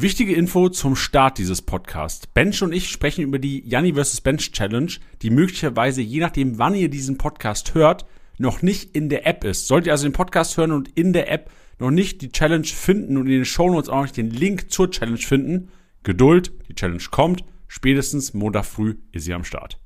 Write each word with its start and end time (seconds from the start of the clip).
Wichtige 0.00 0.36
Info 0.36 0.68
zum 0.68 0.94
Start 0.94 1.38
dieses 1.38 1.60
Podcasts. 1.60 2.28
Bench 2.28 2.62
und 2.62 2.72
ich 2.72 2.88
sprechen 2.88 3.24
über 3.24 3.40
die 3.40 3.68
Janni 3.68 3.94
vs. 3.94 4.20
Bench 4.20 4.52
Challenge, 4.52 4.92
die 5.22 5.30
möglicherweise, 5.30 6.02
je 6.02 6.20
nachdem, 6.20 6.56
wann 6.56 6.76
ihr 6.76 6.88
diesen 6.88 7.18
Podcast 7.18 7.74
hört, 7.74 8.06
noch 8.38 8.62
nicht 8.62 8.94
in 8.94 9.08
der 9.08 9.26
App 9.26 9.42
ist. 9.42 9.66
Solltet 9.66 9.88
ihr 9.88 9.92
also 9.92 10.06
den 10.06 10.12
Podcast 10.12 10.56
hören 10.56 10.70
und 10.70 10.88
in 10.96 11.12
der 11.12 11.32
App 11.32 11.50
noch 11.80 11.90
nicht 11.90 12.22
die 12.22 12.30
Challenge 12.30 12.64
finden 12.64 13.16
und 13.16 13.26
in 13.26 13.32
den 13.32 13.44
Shownotes 13.44 13.88
auch 13.88 13.96
noch 13.96 14.02
nicht 14.02 14.16
den 14.16 14.30
Link 14.30 14.70
zur 14.70 14.88
Challenge 14.88 15.18
finden, 15.18 15.70
Geduld, 16.04 16.52
die 16.68 16.76
Challenge 16.76 17.02
kommt. 17.10 17.42
Spätestens 17.66 18.34
Montag 18.34 18.66
früh 18.66 18.98
ist 19.10 19.24
sie 19.24 19.34
am 19.34 19.42
Start. 19.42 19.80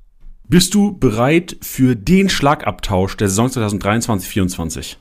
Bist 0.47 0.75
du 0.75 0.95
bereit 0.95 1.57
für 1.63 1.95
den 1.95 2.29
Schlagabtausch 2.29 3.17
der 3.17 3.29
Saison 3.29 3.47
2023-24? 3.47 4.97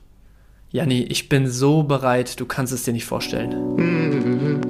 Janni, 0.70 1.02
ich 1.02 1.28
bin 1.28 1.48
so 1.48 1.82
bereit, 1.82 2.40
du 2.40 2.46
kannst 2.46 2.72
es 2.72 2.84
dir 2.84 2.94
nicht 2.94 3.04
vorstellen. 3.04 4.62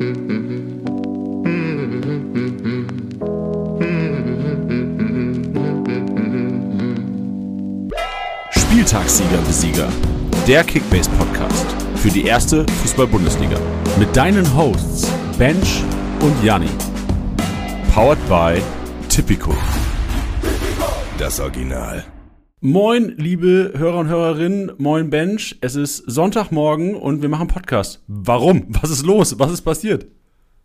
Spieltagssieger 8.83 9.39
Besieger, 9.47 9.89
der 10.49 10.65
Kickbase 10.65 11.09
Podcast 11.11 11.67
für 11.95 12.09
die 12.09 12.25
erste 12.25 12.67
Fußball-Bundesliga 12.67 13.57
mit 13.97 14.17
deinen 14.17 14.57
Hosts 14.57 15.09
Bench 15.39 15.85
und 16.19 16.35
Janni. 16.43 16.67
Powered 17.95 18.19
by 18.29 18.61
Tipico. 19.09 19.55
Das 21.17 21.39
Original. 21.39 22.03
Moin, 22.61 23.15
liebe 23.19 23.73
Hörer 23.77 23.99
und 23.99 24.09
Hörerinnen, 24.09 24.73
moin 24.79 25.11
Bench. 25.11 25.59
Es 25.61 25.77
ist 25.77 25.99
Sonntagmorgen 25.99 26.97
und 26.97 27.23
wir 27.23 27.29
machen 27.29 27.47
Podcast. 27.47 28.03
Warum? 28.09 28.67
Was 28.81 28.91
ist 28.91 29.07
los? 29.07 29.39
Was 29.39 29.53
ist 29.53 29.63
passiert? 29.63 30.09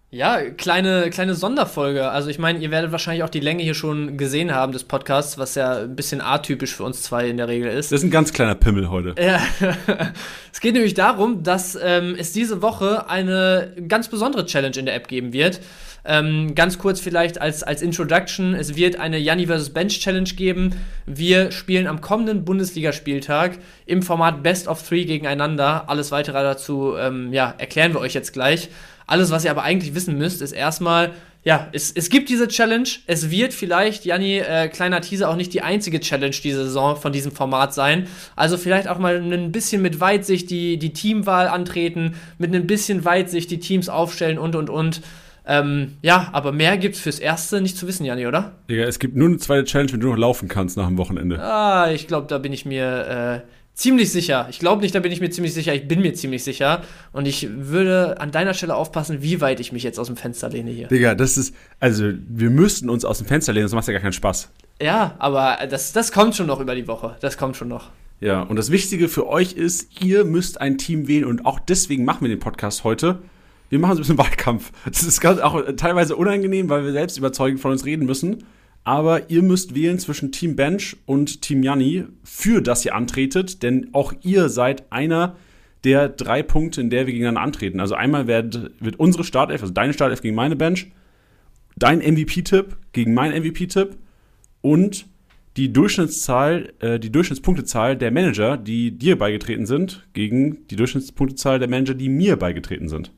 Ja, 0.09 0.39
kleine, 0.51 1.09
kleine 1.09 1.35
Sonderfolge. 1.35 2.09
Also 2.09 2.29
ich 2.29 2.39
meine, 2.39 2.59
ihr 2.59 2.71
werdet 2.71 2.93
wahrscheinlich 2.93 3.23
auch 3.23 3.29
die 3.29 3.41
Länge 3.41 3.61
hier 3.61 3.73
schon 3.73 4.17
gesehen 4.17 4.55
haben 4.55 4.71
des 4.71 4.85
Podcasts, 4.85 5.37
was 5.37 5.55
ja 5.55 5.79
ein 5.79 5.97
bisschen 5.97 6.21
atypisch 6.21 6.73
für 6.73 6.85
uns 6.85 7.03
zwei 7.03 7.27
in 7.27 7.35
der 7.35 7.49
Regel 7.49 7.69
ist. 7.69 7.91
Das 7.91 7.99
ist 7.99 8.05
ein 8.05 8.11
ganz 8.11 8.31
kleiner 8.31 8.55
Pimmel 8.55 8.89
heute. 8.89 9.15
Ja, 9.21 9.41
es 10.53 10.61
geht 10.61 10.75
nämlich 10.75 10.93
darum, 10.93 11.43
dass 11.43 11.77
ähm, 11.81 12.15
es 12.17 12.31
diese 12.31 12.61
Woche 12.61 13.09
eine 13.09 13.73
ganz 13.89 14.07
besondere 14.07 14.45
Challenge 14.45 14.77
in 14.77 14.85
der 14.85 14.95
App 14.95 15.09
geben 15.09 15.33
wird. 15.33 15.59
Ähm, 16.05 16.55
ganz 16.55 16.77
kurz 16.77 17.01
vielleicht 17.01 17.41
als, 17.41 17.63
als 17.63 17.81
Introduction: 17.81 18.53
Es 18.53 18.77
wird 18.77 18.97
eine 18.97 19.17
Janni 19.17 19.47
vs. 19.47 19.71
Bench 19.71 19.99
Challenge 19.99 20.29
geben. 20.29 20.73
Wir 21.05 21.51
spielen 21.51 21.85
am 21.85 21.99
kommenden 21.99 22.45
Bundesligaspieltag 22.45 23.57
im 23.85 24.01
Format 24.01 24.41
Best 24.41 24.69
of 24.69 24.87
Three 24.87 25.03
gegeneinander. 25.03 25.89
Alles 25.89 26.11
weitere 26.11 26.41
dazu 26.43 26.95
ähm, 26.97 27.33
ja, 27.33 27.53
erklären 27.57 27.93
wir 27.93 27.99
euch 27.99 28.13
jetzt 28.13 28.31
gleich. 28.31 28.69
Alles, 29.07 29.31
was 29.31 29.45
ihr 29.45 29.51
aber 29.51 29.63
eigentlich 29.63 29.95
wissen 29.95 30.17
müsst, 30.17 30.41
ist 30.41 30.51
erstmal, 30.51 31.13
ja, 31.43 31.69
es, 31.71 31.93
es 31.93 32.09
gibt 32.09 32.27
diese 32.27 32.49
Challenge. 32.49 32.89
Es 33.07 33.31
wird 33.31 33.53
vielleicht, 33.53 34.03
Janni, 34.03 34.39
äh, 34.39 34.67
kleiner 34.67 34.99
Teaser, 34.99 35.29
auch 35.29 35.37
nicht 35.37 35.53
die 35.53 35.61
einzige 35.61 36.01
Challenge 36.01 36.35
diese 36.43 36.65
Saison 36.65 36.97
von 36.97 37.13
diesem 37.13 37.31
Format 37.31 37.73
sein. 37.73 38.07
Also 38.35 38.57
vielleicht 38.57 38.89
auch 38.89 38.99
mal 38.99 39.15
ein 39.15 39.53
bisschen 39.53 39.81
mit 39.81 40.01
Weitsicht 40.01 40.49
die, 40.49 40.77
die 40.77 40.91
Teamwahl 40.91 41.47
antreten, 41.47 42.15
mit 42.37 42.53
ein 42.53 42.67
bisschen 42.67 43.05
Weitsicht 43.05 43.49
die 43.49 43.59
Teams 43.59 43.87
aufstellen 43.87 44.37
und, 44.37 44.55
und, 44.55 44.69
und. 44.69 45.01
Ähm, 45.49 45.93
ja, 46.01 46.27
aber 46.33 46.51
mehr 46.51 46.77
gibt's 46.77 46.99
fürs 46.99 47.19
Erste 47.19 47.61
nicht 47.61 47.77
zu 47.77 47.87
wissen, 47.87 48.03
Janni, 48.03 48.27
oder? 48.27 48.51
Digga, 48.69 48.83
es 48.83 48.99
gibt 48.99 49.15
nur 49.15 49.29
eine 49.29 49.37
zweite 49.37 49.63
Challenge, 49.63 49.93
wenn 49.93 50.01
du 50.01 50.09
noch 50.09 50.17
laufen 50.17 50.49
kannst 50.49 50.75
nach 50.75 50.87
dem 50.87 50.97
Wochenende. 50.97 51.41
Ah, 51.41 51.89
ich 51.89 52.07
glaube, 52.07 52.27
da 52.27 52.37
bin 52.39 52.51
ich 52.51 52.65
mir 52.65 53.43
äh, 53.45 53.56
ziemlich 53.77 54.11
sicher. 54.11 54.47
Ich 54.49 54.59
glaube 54.59 54.81
nicht, 54.81 54.93
da 54.93 54.99
bin 54.99 55.11
ich 55.11 55.21
mir 55.21 55.29
ziemlich 55.29 55.53
sicher. 55.53 55.73
Ich 55.73 55.87
bin 55.87 56.01
mir 56.01 56.13
ziemlich 56.13 56.43
sicher. 56.43 56.81
Und 57.13 57.27
ich 57.27 57.47
würde 57.49 58.19
an 58.19 58.31
deiner 58.31 58.53
Stelle 58.53 58.75
aufpassen, 58.75 59.21
wie 59.21 59.39
weit 59.39 59.59
ich 59.61 59.71
mich 59.71 59.83
jetzt 59.83 59.99
aus 59.99 60.07
dem 60.07 60.17
Fenster 60.17 60.49
lehne 60.49 60.71
hier. 60.71 60.87
Digga, 60.87 61.15
das 61.15 61.37
ist, 61.37 61.55
also 61.79 62.11
wir 62.27 62.49
müssten 62.49 62.89
uns 62.89 63.05
aus 63.05 63.19
dem 63.19 63.27
Fenster 63.27 63.53
lehnen, 63.53 63.65
das 63.65 63.73
macht 63.73 63.87
ja 63.87 63.93
gar 63.93 64.01
keinen 64.01 64.13
Spaß. 64.13 64.49
Ja, 64.81 65.15
aber 65.19 65.59
das, 65.69 65.93
das 65.93 66.11
kommt 66.11 66.35
schon 66.35 66.47
noch 66.47 66.59
über 66.59 66.75
die 66.75 66.87
Woche. 66.87 67.15
Das 67.21 67.37
kommt 67.37 67.55
schon 67.55 67.69
noch. 67.69 67.91
Ja, 68.19 68.41
und 68.41 68.55
das 68.55 68.71
Wichtige 68.71 69.07
für 69.07 69.27
euch 69.27 69.53
ist, 69.53 70.01
ihr 70.03 70.25
müsst 70.25 70.59
ein 70.59 70.77
Team 70.77 71.07
wählen 71.07 71.25
und 71.25 71.45
auch 71.45 71.59
deswegen 71.59 72.03
machen 72.03 72.21
wir 72.21 72.29
den 72.29 72.39
Podcast 72.39 72.83
heute 72.83 73.19
wir 73.69 73.79
machen 73.79 73.95
so 73.95 73.97
ein 73.97 74.01
bisschen 74.01 74.17
Wahlkampf. 74.25 74.71
Das 74.85 75.03
ist 75.03 75.25
auch 75.25 75.61
teilweise 75.75 76.15
unangenehm, 76.15 76.69
weil 76.69 76.83
wir 76.83 76.91
selbst 76.91 77.17
überzeugend 77.17 77.59
von 77.59 77.71
uns 77.71 77.85
reden 77.85 78.05
müssen. 78.05 78.43
Aber 78.87 79.29
ihr 79.29 79.43
müsst 79.43 79.75
wählen 79.75 79.99
zwischen 79.99 80.31
Team 80.31 80.55
Bench 80.55 80.95
und 81.05 81.41
Team 81.41 81.61
Janni, 81.61 82.05
für 82.23 82.61
das 82.61 82.85
ihr 82.85 82.95
antretet, 82.95 83.61
denn 83.61 83.89
auch 83.91 84.13
ihr 84.21 84.47
seid 84.47 84.89
einer 84.93 85.35
der 85.83 86.07
drei 86.07 86.41
Punkte, 86.41 86.79
in 86.79 86.89
der 86.89 87.05
wir 87.05 87.11
gegeneinander 87.11 87.41
antreten. 87.41 87.81
Also 87.81 87.95
einmal 87.95 88.27
wird, 88.27 88.71
wird 88.79 88.97
unsere 88.97 89.25
Startelf, 89.25 89.61
also 89.61 89.73
deine 89.73 89.91
Startelf 89.91 90.21
gegen 90.21 90.35
meine 90.35 90.55
Bench, 90.55 90.89
dein 91.75 91.99
MVP-Tipp 91.99 92.77
gegen 92.93 93.13
mein 93.13 93.33
MVP-Tipp 93.33 93.97
und 94.61 95.05
die 95.57 95.73
Durchschnittszahl, 95.73 96.71
äh, 96.79 96.97
die 96.97 97.11
Durchschnittspunktezahl 97.11 97.97
der 97.97 98.11
Manager, 98.11 98.55
die 98.55 98.91
dir 98.91 99.17
beigetreten 99.17 99.65
sind, 99.65 100.07
gegen 100.13 100.65
die 100.69 100.77
Durchschnittspunktezahl 100.77 101.59
der 101.59 101.67
Manager, 101.67 101.93
die 101.93 102.07
mir 102.07 102.37
beigetreten 102.37 102.87
sind. 102.87 103.11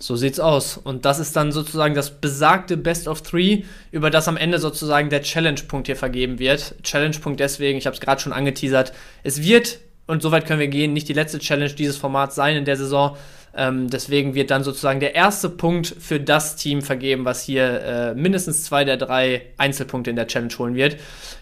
So 0.00 0.14
sieht's 0.14 0.38
aus. 0.38 0.76
Und 0.76 1.04
das 1.04 1.18
ist 1.18 1.34
dann 1.34 1.50
sozusagen 1.50 1.94
das 1.94 2.10
besagte 2.10 2.76
Best 2.76 3.08
of 3.08 3.22
Three, 3.22 3.64
über 3.90 4.10
das 4.10 4.28
am 4.28 4.36
Ende 4.36 4.60
sozusagen 4.60 5.10
der 5.10 5.22
Challenge-Punkt 5.22 5.88
hier 5.88 5.96
vergeben 5.96 6.38
wird. 6.38 6.74
Challenge-Punkt 6.84 7.40
deswegen, 7.40 7.78
ich 7.78 7.86
habe 7.86 7.94
es 7.94 8.00
gerade 8.00 8.20
schon 8.20 8.32
angeteasert, 8.32 8.92
es 9.24 9.42
wird, 9.42 9.80
und 10.06 10.22
soweit 10.22 10.46
können 10.46 10.60
wir 10.60 10.68
gehen, 10.68 10.92
nicht 10.92 11.08
die 11.08 11.14
letzte 11.14 11.40
Challenge 11.40 11.72
dieses 11.72 11.96
Formats 11.96 12.36
sein 12.36 12.56
in 12.56 12.64
der 12.64 12.76
Saison. 12.76 13.16
Ähm, 13.56 13.90
deswegen 13.90 14.34
wird 14.36 14.52
dann 14.52 14.62
sozusagen 14.62 15.00
der 15.00 15.16
erste 15.16 15.48
Punkt 15.48 15.92
für 15.98 16.20
das 16.20 16.54
Team 16.54 16.80
vergeben, 16.80 17.24
was 17.24 17.42
hier 17.42 17.80
äh, 17.82 18.14
mindestens 18.14 18.64
zwei 18.64 18.84
der 18.84 18.98
drei 18.98 19.42
Einzelpunkte 19.56 20.10
in 20.10 20.16
der 20.16 20.28
Challenge 20.28 20.54
holen 20.58 20.74
wird. 20.76 20.96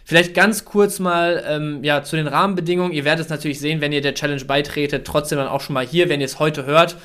Vielleicht 0.05 0.33
ganz 0.33 0.65
kurz 0.65 0.99
mal 0.99 1.45
ähm, 1.47 1.84
ja, 1.84 2.03
zu 2.03 2.16
den 2.16 2.27
Rahmenbedingungen. 2.27 2.93
Ihr 2.93 3.05
werdet 3.05 3.27
es 3.27 3.31
natürlich 3.31 3.61
sehen, 3.61 3.83
wenn 3.83 3.93
ihr 3.93 4.00
der 4.00 4.15
Challenge 4.15 4.45
beitretet. 4.47 5.06
Trotzdem 5.06 5.37
dann 5.37 5.49
auch 5.49 5.61
schon 5.61 5.75
mal 5.75 5.87
hier, 5.87 6.09
wenn 6.09 6.21
ihr 6.21 6.27
es 6.27 6.39
heute 6.39 6.65
hört. 6.65 6.97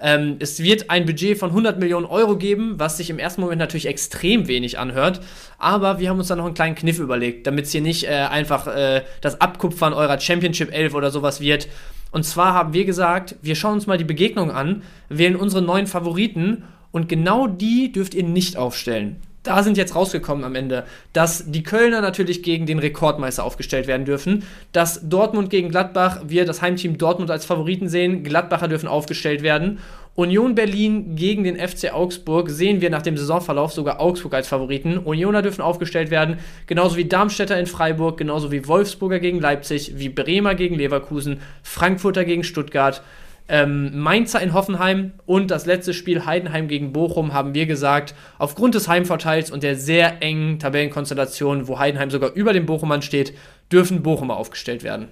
Ähm, 0.00 0.36
es 0.38 0.62
wird 0.62 0.90
ein 0.90 1.06
Budget 1.06 1.38
von 1.38 1.50
100 1.50 1.78
Millionen 1.78 2.06
Euro 2.06 2.36
geben, 2.36 2.74
was 2.78 2.96
sich 2.96 3.10
im 3.10 3.18
ersten 3.18 3.40
Moment 3.40 3.58
natürlich 3.58 3.86
extrem 3.86 4.48
wenig 4.48 4.78
anhört. 4.78 5.20
Aber 5.58 5.98
wir 5.98 6.10
haben 6.10 6.18
uns 6.18 6.28
da 6.28 6.36
noch 6.36 6.44
einen 6.44 6.54
kleinen 6.54 6.74
Kniff 6.74 6.98
überlegt, 6.98 7.46
damit 7.46 7.66
es 7.66 7.72
hier 7.72 7.80
nicht 7.80 8.04
äh, 8.04 8.26
einfach 8.30 8.66
äh, 8.66 9.02
das 9.20 9.40
Abkupfern 9.40 9.92
eurer 9.92 10.20
Championship 10.20 10.72
11 10.72 10.94
oder 10.94 11.10
sowas 11.10 11.40
wird. 11.40 11.68
Und 12.10 12.24
zwar 12.24 12.54
haben 12.54 12.72
wir 12.72 12.84
gesagt, 12.84 13.36
wir 13.42 13.56
schauen 13.56 13.74
uns 13.74 13.86
mal 13.86 13.98
die 13.98 14.04
Begegnung 14.04 14.50
an, 14.50 14.82
wählen 15.08 15.36
unsere 15.36 15.62
neuen 15.62 15.86
Favoriten 15.86 16.64
und 16.92 17.08
genau 17.08 17.46
die 17.46 17.92
dürft 17.92 18.14
ihr 18.14 18.22
nicht 18.22 18.56
aufstellen 18.56 19.20
da 19.46 19.62
sind 19.62 19.76
jetzt 19.76 19.94
rausgekommen 19.94 20.44
am 20.44 20.54
Ende, 20.54 20.84
dass 21.12 21.50
die 21.50 21.62
Kölner 21.62 22.00
natürlich 22.00 22.42
gegen 22.42 22.66
den 22.66 22.78
Rekordmeister 22.78 23.44
aufgestellt 23.44 23.86
werden 23.86 24.04
dürfen, 24.04 24.44
dass 24.72 25.08
Dortmund 25.08 25.50
gegen 25.50 25.68
Gladbach, 25.68 26.22
wir 26.26 26.44
das 26.44 26.62
Heimteam 26.62 26.98
Dortmund 26.98 27.30
als 27.30 27.44
Favoriten 27.44 27.88
sehen, 27.88 28.24
Gladbacher 28.24 28.68
dürfen 28.68 28.88
aufgestellt 28.88 29.42
werden. 29.42 29.78
Union 30.16 30.54
Berlin 30.54 31.14
gegen 31.14 31.44
den 31.44 31.56
FC 31.56 31.92
Augsburg 31.92 32.48
sehen 32.48 32.80
wir 32.80 32.88
nach 32.88 33.02
dem 33.02 33.18
Saisonverlauf 33.18 33.72
sogar 33.72 34.00
Augsburg 34.00 34.32
als 34.32 34.48
Favoriten. 34.48 34.96
Unioner 34.96 35.42
dürfen 35.42 35.60
aufgestellt 35.60 36.10
werden, 36.10 36.38
genauso 36.66 36.96
wie 36.96 37.04
Darmstädter 37.04 37.58
in 37.60 37.66
Freiburg, 37.66 38.16
genauso 38.16 38.50
wie 38.50 38.66
Wolfsburger 38.66 39.20
gegen 39.20 39.40
Leipzig, 39.40 39.92
wie 39.96 40.08
Bremer 40.08 40.54
gegen 40.54 40.76
Leverkusen, 40.76 41.40
Frankfurter 41.62 42.24
gegen 42.24 42.44
Stuttgart, 42.44 43.02
ähm, 43.48 43.98
Mainzer 43.98 44.40
in 44.40 44.52
Hoffenheim 44.52 45.12
und 45.24 45.50
das 45.50 45.66
letzte 45.66 45.94
Spiel 45.94 46.26
Heidenheim 46.26 46.68
gegen 46.68 46.92
Bochum 46.92 47.32
haben 47.32 47.54
wir 47.54 47.66
gesagt, 47.66 48.14
aufgrund 48.38 48.74
des 48.74 48.88
Heimvorteils 48.88 49.50
und 49.50 49.62
der 49.62 49.76
sehr 49.76 50.22
engen 50.22 50.58
Tabellenkonstellation, 50.58 51.68
wo 51.68 51.78
Heidenheim 51.78 52.10
sogar 52.10 52.32
über 52.32 52.52
dem 52.52 52.66
Bochumern 52.66 53.02
steht, 53.02 53.34
dürfen 53.70 54.02
Bochumer 54.02 54.36
aufgestellt 54.36 54.82
werden. 54.82 55.08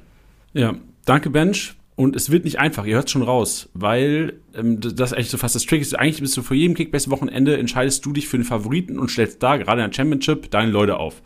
Ja, 0.52 0.74
danke 1.04 1.30
Bench. 1.30 1.74
Und 1.96 2.16
es 2.16 2.28
wird 2.28 2.44
nicht 2.44 2.58
einfach, 2.58 2.84
ihr 2.86 2.96
hört 2.96 3.06
es 3.06 3.12
schon 3.12 3.22
raus, 3.22 3.68
weil 3.72 4.40
ähm, 4.56 4.80
das 4.80 5.12
eigentlich 5.12 5.30
so 5.30 5.38
fast 5.38 5.54
das 5.54 5.64
Trick 5.64 5.80
ist. 5.80 5.96
Eigentlich 5.96 6.20
bist 6.20 6.36
du 6.36 6.42
vor 6.42 6.56
jedem 6.56 6.74
Kickbase-Wochenende 6.74 7.56
entscheidest 7.56 8.04
du 8.04 8.12
dich 8.12 8.26
für 8.26 8.36
den 8.36 8.44
Favoriten 8.44 8.98
und 8.98 9.12
stellst 9.12 9.40
da, 9.42 9.56
gerade 9.56 9.82
in 9.82 9.90
der 9.90 9.94
Championship, 9.94 10.50
deine 10.50 10.72
Leute 10.72 10.96
auf. 10.96 11.22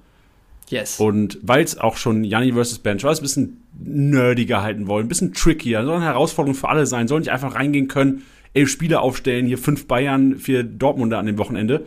Yes. 0.71 1.01
Und 1.01 1.39
weil 1.43 1.65
es 1.65 1.79
auch 1.79 1.97
schon 1.97 2.25
Janni 2.25 2.53
vs. 2.53 2.81
Bench 2.81 3.05
es 3.05 3.19
ein 3.19 3.23
bisschen 3.23 3.63
nerdiger 3.79 4.63
halten 4.63 4.87
wollen, 4.87 5.07
ein 5.07 5.09
bisschen 5.09 5.33
trickier, 5.33 5.85
soll 5.85 5.97
eine 5.97 6.05
Herausforderung 6.05 6.55
für 6.55 6.69
alle 6.69 6.87
sein, 6.87 7.09
soll 7.09 7.21
nicht 7.21 7.31
einfach 7.31 7.55
reingehen 7.55 7.89
können, 7.89 8.23
elf 8.55 8.71
Spieler 8.71 9.03
aufstellen, 9.03 9.47
hier 9.47 9.59
fünf 9.59 9.87
Bayern, 9.87 10.37
vier 10.37 10.63
Dortmunder 10.65 11.19
an 11.19 11.27
dem 11.27 11.39
Wochenende. 11.39 11.87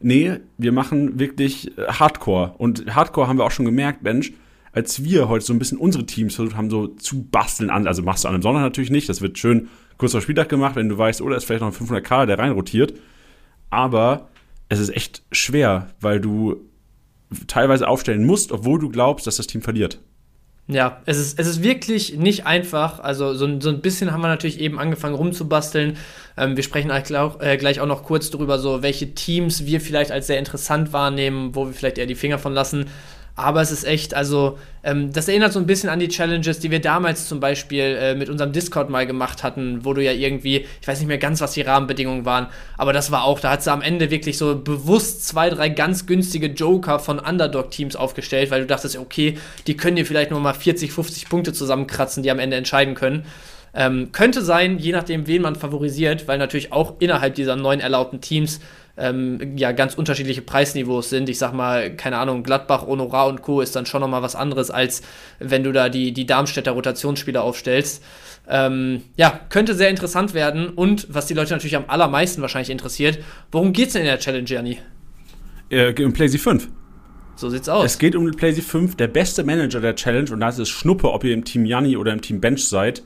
Nee, 0.00 0.38
wir 0.58 0.72
machen 0.72 1.18
wirklich 1.18 1.76
äh, 1.78 1.86
Hardcore. 1.88 2.54
Und 2.58 2.94
Hardcore 2.94 3.28
haben 3.28 3.38
wir 3.38 3.44
auch 3.44 3.50
schon 3.50 3.64
gemerkt, 3.64 4.02
Bench, 4.02 4.32
als 4.72 5.02
wir 5.02 5.28
heute 5.28 5.44
so 5.44 5.52
ein 5.52 5.58
bisschen 5.58 5.78
unsere 5.78 6.04
Teams 6.04 6.34
versucht 6.34 6.56
haben, 6.56 6.68
so 6.68 6.88
zu 6.88 7.24
basteln 7.24 7.70
an, 7.70 7.86
also 7.86 8.02
machst 8.02 8.24
du 8.24 8.28
an 8.28 8.34
einem 8.34 8.42
Sonntag 8.42 8.60
natürlich 8.60 8.90
nicht, 8.90 9.08
das 9.08 9.22
wird 9.22 9.38
schön 9.38 9.68
kurz 9.96 10.12
vor 10.12 10.20
Spieltag 10.20 10.50
gemacht, 10.50 10.76
wenn 10.76 10.88
du 10.88 10.98
weißt, 10.98 11.22
oder 11.22 11.34
oh, 11.34 11.38
ist 11.38 11.44
vielleicht 11.44 11.62
noch 11.62 11.80
ein 11.80 11.86
500k, 11.86 12.26
der 12.26 12.38
reinrotiert. 12.38 12.94
Aber 13.70 14.28
es 14.68 14.78
ist 14.78 14.90
echt 14.90 15.22
schwer, 15.32 15.88
weil 16.00 16.20
du 16.20 16.60
teilweise 17.46 17.88
aufstellen 17.88 18.24
musst, 18.24 18.52
obwohl 18.52 18.78
du 18.78 18.88
glaubst, 18.88 19.26
dass 19.26 19.36
das 19.36 19.46
Team 19.46 19.62
verliert. 19.62 20.00
Ja, 20.68 21.00
es 21.06 21.16
ist, 21.18 21.38
es 21.38 21.46
ist 21.46 21.62
wirklich 21.62 22.16
nicht 22.16 22.44
einfach. 22.44 22.98
Also 22.98 23.34
so, 23.34 23.60
so 23.60 23.68
ein 23.68 23.80
bisschen 23.80 24.10
haben 24.10 24.20
wir 24.20 24.28
natürlich 24.28 24.58
eben 24.58 24.80
angefangen 24.80 25.14
rumzubasteln. 25.14 25.96
Ähm, 26.36 26.56
wir 26.56 26.64
sprechen 26.64 26.90
auch, 26.90 27.40
äh, 27.40 27.56
gleich 27.56 27.80
auch 27.80 27.86
noch 27.86 28.02
kurz 28.02 28.30
darüber, 28.30 28.58
so 28.58 28.82
welche 28.82 29.14
Teams 29.14 29.64
wir 29.64 29.80
vielleicht 29.80 30.10
als 30.10 30.26
sehr 30.26 30.40
interessant 30.40 30.92
wahrnehmen, 30.92 31.54
wo 31.54 31.66
wir 31.66 31.72
vielleicht 31.72 31.98
eher 31.98 32.06
die 32.06 32.16
Finger 32.16 32.38
von 32.38 32.52
lassen. 32.52 32.86
Aber 33.38 33.60
es 33.60 33.70
ist 33.70 33.84
echt, 33.84 34.14
also, 34.14 34.58
ähm, 34.82 35.12
das 35.12 35.28
erinnert 35.28 35.52
so 35.52 35.58
ein 35.58 35.66
bisschen 35.66 35.90
an 35.90 35.98
die 35.98 36.08
Challenges, 36.08 36.58
die 36.58 36.70
wir 36.70 36.80
damals 36.80 37.28
zum 37.28 37.38
Beispiel 37.38 37.82
äh, 37.82 38.14
mit 38.14 38.30
unserem 38.30 38.52
Discord 38.52 38.88
mal 38.88 39.06
gemacht 39.06 39.42
hatten, 39.42 39.84
wo 39.84 39.92
du 39.92 40.02
ja 40.02 40.12
irgendwie, 40.12 40.64
ich 40.80 40.88
weiß 40.88 40.98
nicht 41.00 41.08
mehr 41.08 41.18
ganz, 41.18 41.42
was 41.42 41.52
die 41.52 41.60
Rahmenbedingungen 41.60 42.24
waren, 42.24 42.46
aber 42.78 42.94
das 42.94 43.10
war 43.10 43.24
auch, 43.24 43.38
da 43.38 43.50
hat 43.50 43.62
sie 43.62 43.70
am 43.70 43.82
Ende 43.82 44.10
wirklich 44.10 44.38
so 44.38 44.58
bewusst 44.58 45.28
zwei, 45.28 45.50
drei 45.50 45.68
ganz 45.68 46.06
günstige 46.06 46.46
Joker 46.46 46.98
von 46.98 47.18
Underdog-Teams 47.18 47.94
aufgestellt, 47.94 48.50
weil 48.50 48.62
du 48.62 48.66
dachtest, 48.66 48.96
okay, 48.96 49.36
die 49.66 49.76
können 49.76 49.96
dir 49.96 50.06
vielleicht 50.06 50.30
nur 50.30 50.40
mal 50.40 50.54
40, 50.54 50.90
50 50.90 51.28
Punkte 51.28 51.52
zusammenkratzen, 51.52 52.22
die 52.22 52.30
am 52.30 52.38
Ende 52.38 52.56
entscheiden 52.56 52.94
können. 52.94 53.26
Ähm, 53.74 54.12
könnte 54.12 54.40
sein, 54.40 54.78
je 54.78 54.92
nachdem, 54.92 55.26
wen 55.26 55.42
man 55.42 55.56
favorisiert, 55.56 56.26
weil 56.26 56.38
natürlich 56.38 56.72
auch 56.72 56.94
innerhalb 57.00 57.34
dieser 57.34 57.56
neun 57.56 57.80
erlaubten 57.80 58.22
Teams 58.22 58.60
ähm, 58.96 59.56
ja 59.56 59.72
ganz 59.72 59.94
unterschiedliche 59.94 60.42
Preisniveaus 60.42 61.10
sind. 61.10 61.28
Ich 61.28 61.38
sag 61.38 61.52
mal, 61.52 61.94
keine 61.94 62.18
Ahnung, 62.18 62.42
Gladbach, 62.42 62.86
Honorar 62.86 63.26
und 63.28 63.42
Co. 63.42 63.60
ist 63.60 63.76
dann 63.76 63.86
schon 63.86 64.00
nochmal 64.00 64.22
was 64.22 64.34
anderes, 64.34 64.70
als 64.70 65.02
wenn 65.38 65.64
du 65.64 65.72
da 65.72 65.88
die, 65.88 66.12
die 66.12 66.26
Darmstädter 66.26 66.72
Rotationsspieler 66.72 67.42
aufstellst. 67.42 68.02
Ähm, 68.48 69.02
ja, 69.16 69.40
könnte 69.48 69.74
sehr 69.74 69.90
interessant 69.90 70.34
werden. 70.34 70.70
Und 70.70 71.06
was 71.10 71.26
die 71.26 71.34
Leute 71.34 71.52
natürlich 71.52 71.76
am 71.76 71.84
allermeisten 71.88 72.42
wahrscheinlich 72.42 72.70
interessiert, 72.70 73.18
worum 73.50 73.72
geht's 73.72 73.92
denn 73.92 74.02
in 74.02 74.08
der 74.08 74.18
Challenge, 74.18 74.48
Janni? 74.48 74.78
Äh, 75.68 75.88
um 76.02 76.12
PlayStation 76.12 76.60
5. 76.60 76.68
So 77.34 77.50
sieht's 77.50 77.68
aus. 77.68 77.84
Es 77.84 77.98
geht 77.98 78.16
um 78.16 78.30
PlayStation 78.30 78.88
5, 78.88 78.96
der 78.96 79.08
beste 79.08 79.44
Manager 79.44 79.80
der 79.80 79.94
Challenge, 79.94 80.30
und 80.30 80.40
da 80.40 80.48
ist 80.48 80.58
es 80.58 80.70
Schnuppe, 80.70 81.12
ob 81.12 81.22
ihr 81.24 81.34
im 81.34 81.44
Team 81.44 81.66
Janni 81.66 81.96
oder 81.96 82.12
im 82.12 82.22
Team 82.22 82.40
Bench 82.40 82.66
seid. 82.66 83.02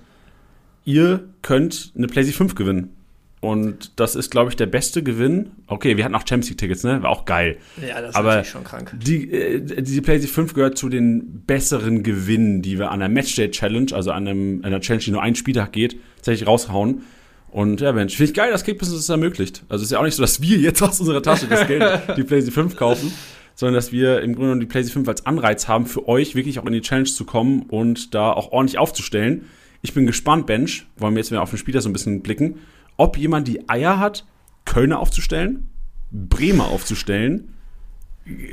Ihr 0.85 1.25
könnt 1.43 1.93
eine 1.97 2.07
PlayStation 2.07 2.49
5 2.49 2.55
gewinnen. 2.55 2.97
Und 3.41 3.99
das 3.99 4.17
ist, 4.17 4.31
glaube 4.31 4.51
ich, 4.51 4.57
der 4.57 4.67
beste 4.67 5.03
Gewinn. 5.03 5.53
Okay, 5.67 5.97
wir 5.97 6.05
hatten 6.05 6.15
auch 6.15 6.27
Champions 6.27 6.51
League-Tickets, 6.51 6.85
ne? 6.85 7.03
War 7.03 7.09
auch 7.09 7.25
geil. 7.25 7.57
Ja, 7.81 8.03
das 8.03 8.11
ist 8.11 8.17
Aber 8.17 8.29
natürlich 8.29 8.51
schon 8.51 8.65
krank. 8.65 8.95
Die, 9.03 9.33
äh, 9.33 9.83
diese 9.83 10.03
PlayStation 10.03 10.47
5 10.47 10.55
gehört 10.55 10.77
zu 10.77 10.91
den 10.91 11.43
besseren 11.47 12.03
Gewinnen, 12.03 12.61
die 12.61 12.79
wir 12.79 12.91
an 12.91 13.01
der 13.01 13.09
Matchday-Challenge, 13.09 13.95
also 13.95 14.13
an, 14.13 14.29
einem, 14.29 14.61
einer 14.63 14.81
Challenge, 14.83 15.05
die 15.05 15.11
nur 15.13 15.23
einen 15.23 15.37
Spieltag 15.37 15.73
geht, 15.73 15.97
tatsächlich 16.17 16.47
raushauen. 16.47 17.03
Und 17.51 17.81
ja, 17.81 17.93
Mensch, 17.93 18.15
finde 18.15 18.31
ich 18.31 18.37
geil, 18.37 18.51
dass 18.51 18.63
Kickbusiness 18.63 19.07
das 19.07 19.09
ermöglicht. 19.09 19.65
Also 19.71 19.83
es 19.83 19.89
ist 19.89 19.93
ja 19.93 20.01
auch 20.01 20.05
nicht 20.05 20.17
so, 20.17 20.23
dass 20.23 20.43
wir 20.43 20.59
jetzt 20.59 20.83
aus 20.83 21.01
unserer 21.01 21.23
Tasche 21.23 21.47
das 21.47 21.67
Geld 21.67 21.83
die 22.19 22.23
PlayStation 22.25 22.69
5 22.69 22.77
kaufen, 22.77 23.11
sondern 23.55 23.75
dass 23.75 23.91
wir 23.91 24.21
im 24.21 24.35
Grunde 24.35 24.49
genommen 24.49 24.61
die 24.61 24.67
PlayStation 24.67 25.05
5 25.07 25.09
als 25.09 25.25
Anreiz 25.25 25.67
haben, 25.67 25.87
für 25.87 26.07
euch 26.07 26.35
wirklich 26.35 26.59
auch 26.59 26.67
in 26.67 26.75
die 26.75 26.83
Challenge 26.83 27.09
zu 27.09 27.25
kommen 27.25 27.63
und 27.63 28.15
da 28.15 28.33
auch 28.33 28.53
ordentlich 28.53 28.79
aufzustellen. 28.79 29.47
Ich 29.81 29.95
bin 29.95 30.07
gespannt, 30.07 30.47
Bench, 30.47 30.85
wollen 30.99 31.15
wir 31.15 31.21
jetzt 31.21 31.31
wieder 31.31 31.41
auf 31.41 31.49
den 31.49 31.59
Spieler 31.59 31.81
so 31.81 31.89
ein 31.89 31.95
bisschen 31.95 32.21
blicken 32.21 32.59
ob 33.01 33.17
jemand 33.17 33.49
die 33.49 33.69
Eier 33.69 33.99
hat, 33.99 34.25
Kölner 34.67 34.99
aufzustellen, 35.01 35.69
Bremer 36.11 36.67
aufzustellen, 36.69 37.55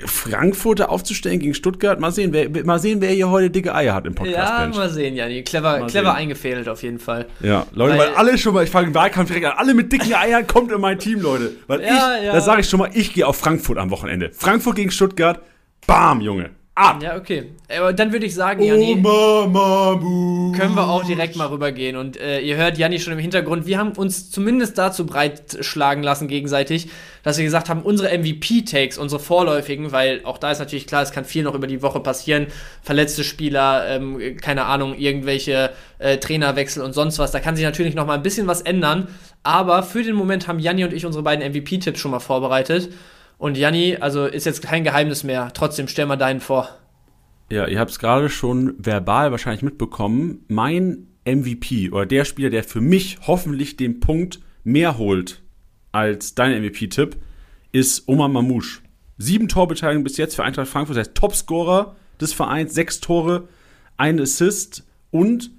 Frankfurter 0.05 0.89
aufzustellen 0.89 1.39
gegen 1.39 1.53
Stuttgart. 1.53 1.99
Mal 1.99 2.11
sehen, 2.11 2.31
wer, 2.33 2.49
mal 2.65 2.79
sehen, 2.79 3.01
wer 3.01 3.11
hier 3.11 3.29
heute 3.29 3.49
dicke 3.49 3.75
Eier 3.75 3.93
hat 3.93 4.05
im 4.07 4.15
Podcast. 4.15 4.37
Ja, 4.37 4.61
Bench. 4.63 4.75
mal 4.77 4.89
sehen, 4.89 5.15
Janni. 5.15 5.43
Clever, 5.43 5.79
Mal 5.79 5.87
clever 5.89 6.09
sehen. 6.11 6.15
eingefädelt 6.17 6.69
auf 6.69 6.81
jeden 6.81 6.99
Fall. 6.99 7.27
Ja, 7.41 7.67
Leute, 7.73 7.97
weil, 7.97 8.07
Weil- 8.09 8.15
alle 8.15 8.37
schon 8.37 8.53
mal, 8.53 8.63
ich 8.63 8.69
fange 8.69 8.87
den 8.87 8.95
Wahlkampf 8.95 9.27
direkt 9.29 9.45
an, 9.47 9.53
alle 9.57 9.73
mit 9.73 9.91
dicken 9.91 10.13
Eiern 10.15 10.47
kommt 10.47 10.71
in 10.71 10.79
mein 10.81 10.97
Team, 10.97 11.19
Leute. 11.21 11.51
Weil 11.67 11.81
Ja, 11.81 12.17
ich, 12.17 12.25
ja. 12.25 12.33
da 12.33 12.41
sage 12.41 12.61
ich 12.61 12.69
schon 12.69 12.79
mal, 12.79 12.89
ich 12.93 13.13
gehe 13.13 13.27
auf 13.27 13.37
Frankfurt 13.37 13.77
am 13.77 13.91
Wochenende. 13.91 14.31
Frankfurt 14.33 14.77
gegen 14.77 14.91
Stuttgart, 14.91 15.41
bam, 15.85 16.21
Junge, 16.21 16.51
ab. 16.77 17.01
Ja, 17.01 17.17
okay. 17.17 17.51
Aber 17.75 17.91
dann 17.91 18.11
würde 18.11 18.25
ich 18.25 18.35
sagen, 18.35 18.63
Janni. 18.63 18.95
Bu. 18.95 20.51
können 20.51 20.75
wir 20.75 20.87
auch 20.87 21.03
direkt 21.03 21.35
mal 21.35 21.47
rübergehen. 21.47 21.97
Und 21.97 22.17
äh, 22.17 22.39
ihr 22.39 22.55
hört 22.55 22.77
Janni 22.77 22.99
schon 22.99 23.13
im 23.13 23.19
Hintergrund, 23.19 23.65
wir 23.65 23.77
haben 23.77 23.91
uns 23.93 24.29
zumindest 24.29 24.77
dazu 24.77 25.05
breitschlagen 25.05 26.03
lassen 26.03 26.27
gegenseitig, 26.27 26.89
dass 27.23 27.37
wir 27.37 27.43
gesagt 27.43 27.69
haben, 27.69 27.81
unsere 27.81 28.15
MVP-Takes, 28.17 28.97
unsere 28.97 29.19
vorläufigen, 29.19 29.91
weil 29.91 30.21
auch 30.23 30.37
da 30.37 30.51
ist 30.51 30.59
natürlich 30.59 30.87
klar, 30.87 31.01
es 31.01 31.11
kann 31.11 31.25
viel 31.25 31.43
noch 31.43 31.55
über 31.55 31.67
die 31.67 31.81
Woche 31.81 31.99
passieren, 31.99 32.47
verletzte 32.81 33.23
Spieler, 33.23 33.85
ähm, 33.87 34.37
keine 34.39 34.65
Ahnung, 34.65 34.95
irgendwelche 34.95 35.71
äh, 35.99 36.17
Trainerwechsel 36.17 36.83
und 36.83 36.93
sonst 36.93 37.19
was, 37.19 37.31
da 37.31 37.39
kann 37.39 37.55
sich 37.55 37.65
natürlich 37.65 37.95
noch 37.95 38.05
mal 38.05 38.13
ein 38.13 38.23
bisschen 38.23 38.47
was 38.47 38.61
ändern, 38.61 39.07
aber 39.43 39.83
für 39.83 40.03
den 40.03 40.15
Moment 40.15 40.47
haben 40.47 40.59
Janni 40.59 40.83
und 40.83 40.93
ich 40.93 41.05
unsere 41.05 41.23
beiden 41.23 41.45
MVP-Tipps 41.51 41.99
schon 41.99 42.11
mal 42.11 42.19
vorbereitet. 42.19 42.89
Und 43.37 43.57
Janni, 43.57 43.97
also 43.99 44.25
ist 44.25 44.45
jetzt 44.45 44.61
kein 44.61 44.83
Geheimnis 44.83 45.23
mehr, 45.23 45.51
trotzdem 45.53 45.87
stell 45.87 46.05
mal 46.05 46.15
deinen 46.15 46.39
vor. 46.39 46.69
Ja, 47.49 47.67
ihr 47.67 47.79
habt 47.79 47.91
es 47.91 47.99
gerade 47.99 48.29
schon 48.29 48.73
verbal 48.77 49.31
wahrscheinlich 49.31 49.63
mitbekommen. 49.63 50.43
Mein 50.47 51.07
MVP 51.25 51.91
oder 51.91 52.05
der 52.05 52.25
Spieler, 52.25 52.49
der 52.49 52.63
für 52.63 52.81
mich 52.81 53.19
hoffentlich 53.25 53.77
den 53.77 53.99
Punkt 53.99 54.39
mehr 54.63 54.97
holt 54.97 55.41
als 55.91 56.35
dein 56.35 56.61
MVP-Tipp, 56.61 57.17
ist 57.71 58.07
Omar 58.07 58.27
Mamouche. 58.27 58.81
Sieben 59.17 59.47
Torbeteiligungen 59.47 60.03
bis 60.03 60.17
jetzt 60.17 60.35
für 60.35 60.43
Eintracht 60.43 60.67
Frankfurt, 60.67 60.97
das 60.97 61.07
heißt 61.07 61.15
Topscorer 61.15 61.95
des 62.19 62.33
Vereins, 62.33 62.73
sechs 62.73 62.99
Tore, 62.99 63.47
ein 63.97 64.19
Assist 64.19 64.85
und 65.11 65.51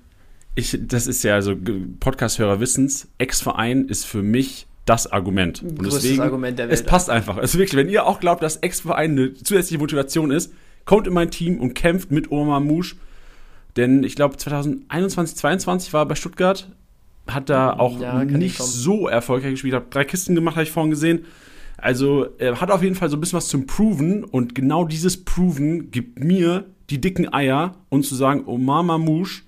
ich, 0.54 0.78
das 0.80 1.06
ist 1.06 1.22
ja 1.22 1.34
also 1.34 1.54
Podcast-Hörer 2.00 2.60
wissens, 2.60 3.08
Ex-Verein 3.18 3.86
ist 3.86 4.04
für 4.04 4.22
mich 4.22 4.67
das 4.88 5.10
Argument. 5.10 5.62
Und 5.62 5.78
Größtes 5.78 6.02
deswegen, 6.02 6.22
Argument 6.22 6.58
der 6.58 6.70
es 6.70 6.80
Welt. 6.80 6.88
passt 6.88 7.10
einfach. 7.10 7.36
Also 7.36 7.58
wirklich, 7.58 7.76
wenn 7.76 7.88
ihr 7.88 8.06
auch 8.06 8.20
glaubt, 8.20 8.42
dass 8.42 8.56
Ex-Verein 8.56 9.12
eine 9.12 9.34
zusätzliche 9.34 9.78
Motivation 9.78 10.30
ist, 10.30 10.52
kommt 10.84 11.06
in 11.06 11.12
mein 11.12 11.30
Team 11.30 11.60
und 11.60 11.74
kämpft 11.74 12.10
mit 12.10 12.30
Omar 12.30 12.60
Mouche. 12.60 12.96
Denn 13.76 14.02
ich 14.02 14.16
glaube, 14.16 14.36
2021, 14.36 15.36
2022 15.36 15.92
war 15.92 16.02
er 16.02 16.06
bei 16.06 16.14
Stuttgart, 16.14 16.70
hat 17.26 17.50
da 17.50 17.74
auch 17.74 18.00
Ja, 18.00 18.24
nicht 18.24 18.58
so 18.58 19.06
erfolgreich 19.06 19.52
gespielt. 19.52 19.74
Hat 19.74 19.94
drei 19.94 20.04
Kisten 20.04 20.34
gemacht, 20.34 20.56
habe 20.56 20.64
ich 20.64 20.70
vorhin 20.70 20.90
gesehen. 20.90 21.24
Also 21.76 22.26
er 22.38 22.60
hat 22.60 22.70
auf 22.70 22.82
jeden 22.82 22.96
Fall 22.96 23.08
so 23.08 23.16
ein 23.16 23.20
bisschen 23.20 23.36
was 23.36 23.48
zum 23.48 23.66
Proven 23.66 24.24
und 24.24 24.54
genau 24.54 24.84
dieses 24.84 25.24
Proven 25.24 25.90
gibt 25.90 26.18
mir 26.18 26.64
die 26.90 27.00
dicken 27.00 27.32
Eier 27.32 27.76
und 27.88 28.04
zu 28.04 28.14
sagen, 28.16 28.44
Omar 28.46 28.82
Mamouche, 28.82 29.42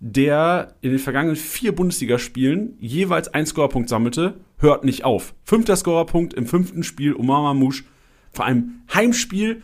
der 0.00 0.74
in 0.82 0.90
den 0.90 0.98
vergangenen 0.98 1.36
vier 1.36 1.74
Bundesligaspielen 1.74 2.76
jeweils 2.78 3.28
einen 3.28 3.46
Scorerpunkt 3.46 3.88
sammelte, 3.88 4.34
hört 4.58 4.84
nicht 4.84 5.04
auf. 5.04 5.34
Fünfter 5.44 5.76
Scorerpunkt 5.76 6.34
im 6.34 6.46
fünften 6.46 6.82
Spiel, 6.82 7.14
Omar 7.14 7.42
Mamouche, 7.42 7.84
vor 8.30 8.44
einem 8.44 8.82
Heimspiel, 8.92 9.62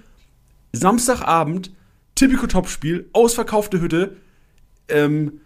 Samstagabend, 0.73 1.73
Typico 2.15 2.47
Topspiel, 2.47 3.09
ausverkaufte 3.13 3.81
Hütte, 3.81 4.17
ähm, 4.89 5.41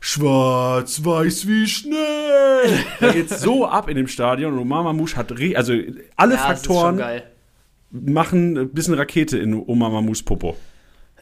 schwarz-weiß 0.00 1.46
wie 1.46 1.66
Schnee. 1.66 1.94
Da 3.00 3.12
geht's 3.12 3.40
so 3.40 3.66
ab 3.66 3.88
in 3.88 3.96
dem 3.96 4.06
Stadion 4.06 4.52
und 4.54 4.60
Omar 4.60 4.84
Mamouche 4.84 5.16
hat, 5.16 5.32
also 5.56 5.74
alle 6.16 6.34
Ja, 6.34 6.40
Faktoren 6.40 7.22
machen 7.90 8.56
ein 8.56 8.70
bisschen 8.70 8.94
Rakete 8.94 9.38
in 9.38 9.54
Omar 9.54 9.90
Mamouches 9.90 10.22
Popo. 10.22 10.56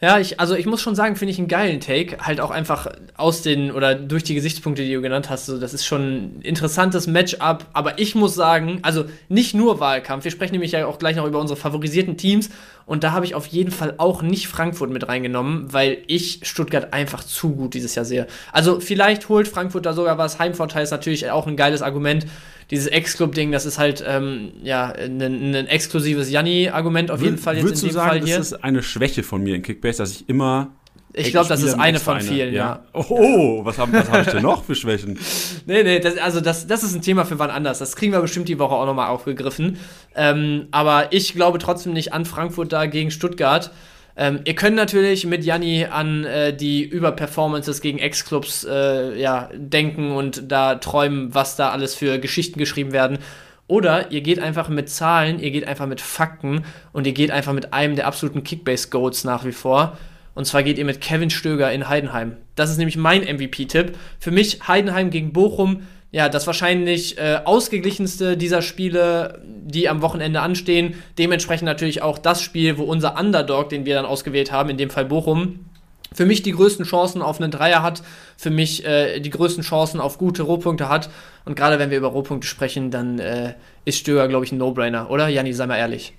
Ja, 0.03 0.17
ich, 0.17 0.39
also 0.39 0.55
ich 0.55 0.65
muss 0.65 0.81
schon 0.81 0.95
sagen, 0.95 1.15
finde 1.15 1.31
ich 1.31 1.37
einen 1.37 1.47
geilen 1.47 1.79
Take. 1.79 2.17
Halt 2.25 2.41
auch 2.41 2.49
einfach 2.49 2.87
aus 3.17 3.43
den 3.43 3.71
oder 3.71 3.93
durch 3.93 4.23
die 4.23 4.33
Gesichtspunkte, 4.33 4.81
die 4.81 4.95
du 4.95 4.99
genannt 4.99 5.29
hast. 5.29 5.45
So, 5.45 5.59
das 5.59 5.75
ist 5.75 5.85
schon 5.85 6.01
ein 6.01 6.41
interessantes 6.41 7.05
Matchup. 7.05 7.67
Aber 7.73 7.99
ich 7.99 8.15
muss 8.15 8.33
sagen, 8.33 8.79
also 8.81 9.05
nicht 9.29 9.53
nur 9.53 9.79
Wahlkampf. 9.79 10.23
Wir 10.23 10.31
sprechen 10.31 10.53
nämlich 10.53 10.71
ja 10.71 10.87
auch 10.87 10.97
gleich 10.97 11.17
noch 11.17 11.27
über 11.27 11.39
unsere 11.39 11.59
favorisierten 11.59 12.17
Teams. 12.17 12.49
Und 12.87 13.03
da 13.03 13.11
habe 13.11 13.25
ich 13.25 13.35
auf 13.35 13.45
jeden 13.45 13.69
Fall 13.69 13.93
auch 13.99 14.23
nicht 14.23 14.47
Frankfurt 14.47 14.89
mit 14.89 15.07
reingenommen, 15.07 15.71
weil 15.71 15.99
ich 16.07 16.39
Stuttgart 16.41 16.93
einfach 16.93 17.23
zu 17.23 17.51
gut 17.51 17.75
dieses 17.75 17.93
Jahr 17.93 18.03
sehe. 18.03 18.25
Also 18.51 18.79
vielleicht 18.79 19.29
holt 19.29 19.47
Frankfurt 19.47 19.85
da 19.85 19.93
sogar 19.93 20.17
was. 20.17 20.39
Heimvorteil 20.39 20.81
ist 20.81 20.91
natürlich 20.91 21.29
auch 21.29 21.45
ein 21.45 21.55
geiles 21.55 21.83
Argument. 21.83 22.25
Dieses 22.71 22.87
Ex-Club-Ding, 22.87 23.51
das 23.51 23.65
ist 23.65 23.77
halt 23.77 24.03
ähm, 24.07 24.53
ja 24.63 24.91
ein, 24.91 25.21
ein 25.21 25.67
exklusives 25.67 26.31
Janni-Argument 26.31 27.11
auf 27.11 27.21
jeden 27.21 27.37
Fall 27.37 27.55
jetzt 27.55 27.65
Würdest 27.65 27.83
in 27.83 27.89
du 27.89 27.93
dem 27.93 27.95
sagen, 27.95 28.09
Fall 28.09 28.25
hier. 28.25 28.37
das 28.37 28.53
ist 28.53 28.63
eine 28.63 28.81
Schwäche 28.81 29.23
von 29.23 29.43
mir 29.43 29.55
in 29.55 29.61
Kickbase, 29.61 29.97
dass 29.99 30.11
ich 30.11 30.29
immer 30.29 30.71
Ich 31.13 31.31
glaube, 31.31 31.49
das 31.49 31.61
ist 31.61 31.73
eine 31.73 31.99
von 31.99 32.21
vielen, 32.21 32.53
ja. 32.53 32.83
Oh, 32.93 33.05
oh, 33.09 33.65
was 33.65 33.77
habe 33.77 33.91
was 33.93 34.09
hab 34.09 34.25
ich 34.25 34.31
denn 34.31 34.41
noch 34.43 34.63
für 34.63 34.75
Schwächen? 34.75 35.19
Nee, 35.65 35.83
nee, 35.83 35.99
das, 35.99 36.17
also 36.17 36.41
das, 36.41 36.65
das 36.65 36.81
ist 36.83 36.95
ein 36.95 37.01
Thema 37.01 37.25
für 37.25 37.37
wann 37.37 37.51
anders. 37.51 37.79
Das 37.79 37.95
kriegen 37.95 38.13
wir 38.13 38.21
bestimmt 38.21 38.47
die 38.49 38.57
Woche 38.57 38.73
auch 38.73 38.85
nochmal 38.85 39.09
aufgegriffen. 39.09 39.77
Ähm, 40.15 40.67
aber 40.71 41.11
ich 41.11 41.33
glaube 41.33 41.59
trotzdem 41.59 41.93
nicht 41.93 42.13
an 42.13 42.25
Frankfurt 42.25 42.71
da 42.73 42.85
gegen 42.85 43.11
Stuttgart. 43.11 43.71
Ähm, 44.17 44.41
ihr 44.43 44.55
könnt 44.55 44.75
natürlich 44.75 45.25
mit 45.25 45.43
Janni 45.43 45.85
an 45.85 46.25
äh, 46.25 46.55
die 46.55 46.83
Überperformances 46.83 47.81
gegen 47.81 47.99
Ex-Clubs 47.99 48.65
äh, 48.69 49.19
ja, 49.19 49.49
denken 49.53 50.11
und 50.11 50.51
da 50.51 50.75
träumen, 50.75 51.33
was 51.33 51.55
da 51.55 51.69
alles 51.69 51.95
für 51.95 52.19
Geschichten 52.19 52.59
geschrieben 52.59 52.91
werden. 52.91 53.19
Oder 53.67 54.11
ihr 54.11 54.19
geht 54.21 54.39
einfach 54.39 54.67
mit 54.67 54.89
Zahlen, 54.89 55.39
ihr 55.39 55.51
geht 55.51 55.65
einfach 55.65 55.87
mit 55.87 56.01
Fakten 56.01 56.65
und 56.91 57.07
ihr 57.07 57.13
geht 57.13 57.31
einfach 57.31 57.53
mit 57.53 57.73
einem 57.73 57.95
der 57.95 58.05
absoluten 58.05 58.43
Kickbase-Goats 58.43 59.23
nach 59.23 59.45
wie 59.45 59.53
vor. 59.53 59.97
Und 60.33 60.45
zwar 60.45 60.63
geht 60.63 60.77
ihr 60.77 60.85
mit 60.85 61.01
Kevin 61.01 61.29
Stöger 61.29 61.71
in 61.71 61.87
Heidenheim. 61.87 62.37
Das 62.55 62.69
ist 62.69 62.77
nämlich 62.77 62.97
mein 62.97 63.21
MVP-Tipp. 63.21 63.97
Für 64.19 64.31
mich 64.31 64.67
Heidenheim 64.67 65.09
gegen 65.09 65.33
Bochum, 65.33 65.83
ja, 66.11 66.27
das 66.27 66.45
wahrscheinlich 66.45 67.17
äh, 67.17 67.39
ausgeglichenste 67.45 68.35
dieser 68.35 68.61
Spiele, 68.61 69.41
die 69.45 69.87
am 69.87 70.01
Wochenende 70.01 70.41
anstehen. 70.41 70.95
Dementsprechend 71.17 71.65
natürlich 71.65 72.01
auch 72.01 72.17
das 72.17 72.41
Spiel, 72.41 72.77
wo 72.77 72.83
unser 72.83 73.17
Underdog, 73.17 73.69
den 73.69 73.85
wir 73.85 73.95
dann 73.95 74.05
ausgewählt 74.05 74.51
haben, 74.51 74.69
in 74.69 74.77
dem 74.77 74.89
Fall 74.89 75.05
Bochum, 75.05 75.65
für 76.13 76.25
mich 76.25 76.43
die 76.43 76.51
größten 76.51 76.85
Chancen 76.85 77.21
auf 77.21 77.39
einen 77.39 77.51
Dreier 77.51 77.81
hat, 77.81 78.03
für 78.35 78.49
mich 78.49 78.85
äh, 78.85 79.21
die 79.21 79.29
größten 79.29 79.63
Chancen 79.63 80.01
auf 80.01 80.17
gute 80.17 80.43
Rohpunkte 80.43 80.89
hat. 80.89 81.09
Und 81.45 81.55
gerade 81.55 81.79
wenn 81.79 81.89
wir 81.89 81.97
über 81.97 82.09
Rohpunkte 82.09 82.45
sprechen, 82.45 82.91
dann 82.91 83.19
äh, 83.19 83.53
ist 83.85 83.99
Stöger, 83.99 84.27
glaube 84.27 84.43
ich, 84.45 84.51
ein 84.51 84.57
No-Brainer, 84.57 85.09
oder? 85.09 85.29
Janni, 85.29 85.53
sei 85.53 85.67
mal 85.67 85.77
ehrlich. 85.77 86.13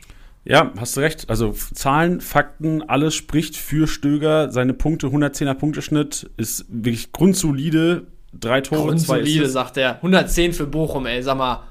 Ja, 0.45 0.73
hast 0.79 0.97
du 0.97 1.01
recht. 1.01 1.29
Also 1.29 1.53
Zahlen, 1.53 2.21
Fakten, 2.23 2.83
alles 2.83 3.15
spricht 3.15 3.57
für 3.57 3.87
Stöger. 3.87 4.51
Seine 4.51 4.73
Punkte, 4.73 5.09
110er 5.09 5.55
Punkteschnitt, 5.55 6.31
ist 6.39 6.65
wirklich 6.69 7.13
grundsolide. 7.13 8.07
Drei 8.33 8.61
Tore, 8.61 8.89
grundsolide, 8.89 9.25
zwei 9.25 9.31
Solide, 9.31 9.49
sagt 9.51 9.77
er. 9.77 9.97
110 9.97 10.53
für 10.53 10.67
Bochum, 10.67 11.07
ey, 11.07 11.23
sag 11.23 11.37
mal. 11.37 11.65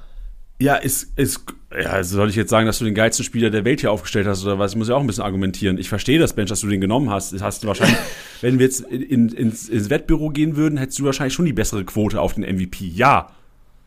Ja, 0.60 0.76
ist, 0.76 1.18
ist, 1.18 1.44
ja, 1.76 2.04
soll 2.04 2.28
ich 2.28 2.36
jetzt 2.36 2.50
sagen, 2.50 2.66
dass 2.66 2.78
du 2.78 2.84
den 2.84 2.94
geilsten 2.94 3.24
Spieler 3.24 3.50
der 3.50 3.64
Welt 3.64 3.80
hier 3.80 3.90
aufgestellt 3.90 4.28
hast 4.28 4.44
oder 4.44 4.60
was? 4.60 4.72
Ich 4.72 4.78
muss 4.78 4.88
ja 4.88 4.94
auch 4.94 5.00
ein 5.00 5.06
bisschen 5.08 5.24
argumentieren. 5.24 5.76
Ich 5.76 5.88
verstehe 5.88 6.20
das, 6.20 6.34
Bench, 6.34 6.50
dass 6.50 6.60
du 6.60 6.68
den 6.68 6.80
genommen 6.80 7.10
hast. 7.10 7.32
Das 7.32 7.42
hast 7.42 7.64
du 7.64 7.68
wahrscheinlich, 7.68 7.98
wenn 8.42 8.60
wir 8.60 8.66
jetzt 8.66 8.80
in, 8.82 9.28
ins, 9.30 9.68
ins 9.68 9.90
Wettbüro 9.90 10.30
gehen 10.30 10.54
würden, 10.54 10.78
hättest 10.78 11.00
du 11.00 11.04
wahrscheinlich 11.04 11.34
schon 11.34 11.46
die 11.46 11.52
bessere 11.52 11.84
Quote 11.84 12.20
auf 12.20 12.34
den 12.34 12.44
MVP. 12.44 12.86
Ja. 12.86 13.32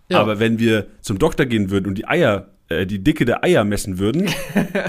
ja. 0.09 0.19
Aber 0.19 0.39
wenn 0.39 0.59
wir 0.59 0.87
zum 1.01 1.17
Doktor 1.17 1.45
gehen 1.45 1.69
würden 1.69 1.87
und 1.87 1.97
die 1.97 2.07
Eier 2.07 2.47
äh, 2.75 2.85
die 2.85 3.03
Dicke 3.03 3.25
der 3.25 3.43
Eier 3.43 3.63
messen 3.63 3.99
würden, 3.99 4.29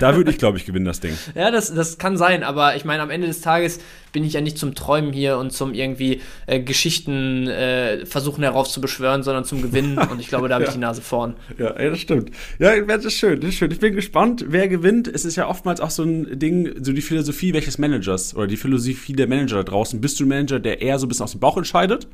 da 0.01 0.17
würde 0.17 0.31
ich, 0.31 0.39
glaube 0.39 0.59
ich, 0.59 0.67
gewinnen, 0.67 0.85
das 0.85 1.01
Ding. 1.01 1.13
Ja, 1.35 1.51
das, 1.51 1.75
das 1.75 1.99
kann 1.99 2.17
sein, 2.17 2.43
aber 2.43 2.77
ich 2.77 2.85
meine, 2.85 3.03
am 3.03 3.11
Ende 3.11 3.27
des 3.27 3.41
Tages 3.41 3.79
bin 4.13 4.25
ich 4.25 4.33
ja 4.33 4.41
nicht 4.41 4.57
zum 4.57 4.75
Träumen 4.75 5.13
hier 5.13 5.37
und 5.37 5.53
zum 5.53 5.75
irgendwie 5.75 6.23
äh, 6.47 6.61
Geschichten 6.61 7.47
äh, 7.49 8.07
versuchen 8.07 8.43
heraufzubeschwören, 8.43 9.23
sondern 9.23 9.45
zum 9.45 9.61
Gewinnen 9.61 9.99
und 10.11 10.21
ich 10.21 10.29
glaube, 10.29 10.49
da 10.49 10.55
habe 10.55 10.65
ich 10.65 10.71
ja. 10.71 10.75
die 10.75 10.81
Nase 10.81 11.03
vorn. 11.03 11.35
Ja, 11.59 11.79
ja, 11.81 11.91
das 11.91 11.99
stimmt. 11.99 12.31
Ja, 12.59 12.81
das 12.81 13.05
ist 13.05 13.15
schön, 13.15 13.41
das 13.41 13.51
ist 13.51 13.57
schön. 13.57 13.71
Ich 13.71 13.81
bin 13.81 13.95
gespannt, 13.95 14.47
wer 14.49 14.69
gewinnt. 14.69 15.09
Es 15.09 15.25
ist 15.25 15.37
ja 15.37 15.49
oftmals 15.49 15.81
auch 15.81 15.91
so 15.91 16.03
ein 16.03 16.39
Ding, 16.39 16.83
so 16.83 16.93
die 16.93 17.03
Philosophie 17.03 17.53
welches 17.53 17.77
Managers 17.79 18.35
oder 18.35 18.47
die 18.47 18.57
Philosophie 18.57 19.13
der 19.13 19.29
Manager 19.29 19.57
da 19.57 19.63
draußen. 19.65 20.01
Bist 20.01 20.19
du 20.19 20.25
ein 20.25 20.29
Manager, 20.29 20.61
der 20.61 20.81
eher 20.81 20.99
so 20.99 21.07
ein 21.07 21.09
bisschen 21.09 21.25
aus 21.25 21.33
dem 21.33 21.41
Bauch 21.41 21.57
entscheidet? 21.57 22.09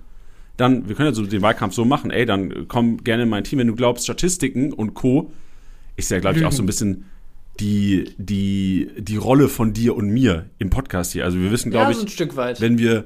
Dann, 0.56 0.88
wir 0.88 0.96
können 0.96 1.08
ja 1.08 1.14
so 1.14 1.24
den 1.24 1.42
Wahlkampf 1.42 1.74
so 1.74 1.84
machen, 1.84 2.10
ey, 2.10 2.26
dann 2.26 2.66
komm 2.68 3.02
gerne 3.04 3.22
in 3.22 3.28
mein 3.28 3.44
Team, 3.44 3.60
wenn 3.60 3.68
du 3.68 3.74
glaubst, 3.74 4.04
Statistiken 4.04 4.72
und 4.72 4.94
Co 4.94 5.32
ist 5.96 6.10
ja, 6.10 6.18
glaube 6.18 6.38
ich, 6.38 6.44
auch 6.44 6.52
so 6.52 6.62
ein 6.62 6.66
bisschen 6.66 7.04
die, 7.60 8.14
die, 8.16 8.88
die 8.98 9.16
Rolle 9.16 9.48
von 9.48 9.72
dir 9.72 9.94
und 9.94 10.08
mir 10.08 10.46
im 10.58 10.70
Podcast 10.70 11.12
hier. 11.12 11.24
Also 11.24 11.38
wir 11.38 11.50
wissen, 11.50 11.70
glaube 11.70 11.92
ja, 11.92 11.98
so 11.98 12.06
ich, 12.06 12.60
wenn 12.60 12.78
wir 12.78 13.04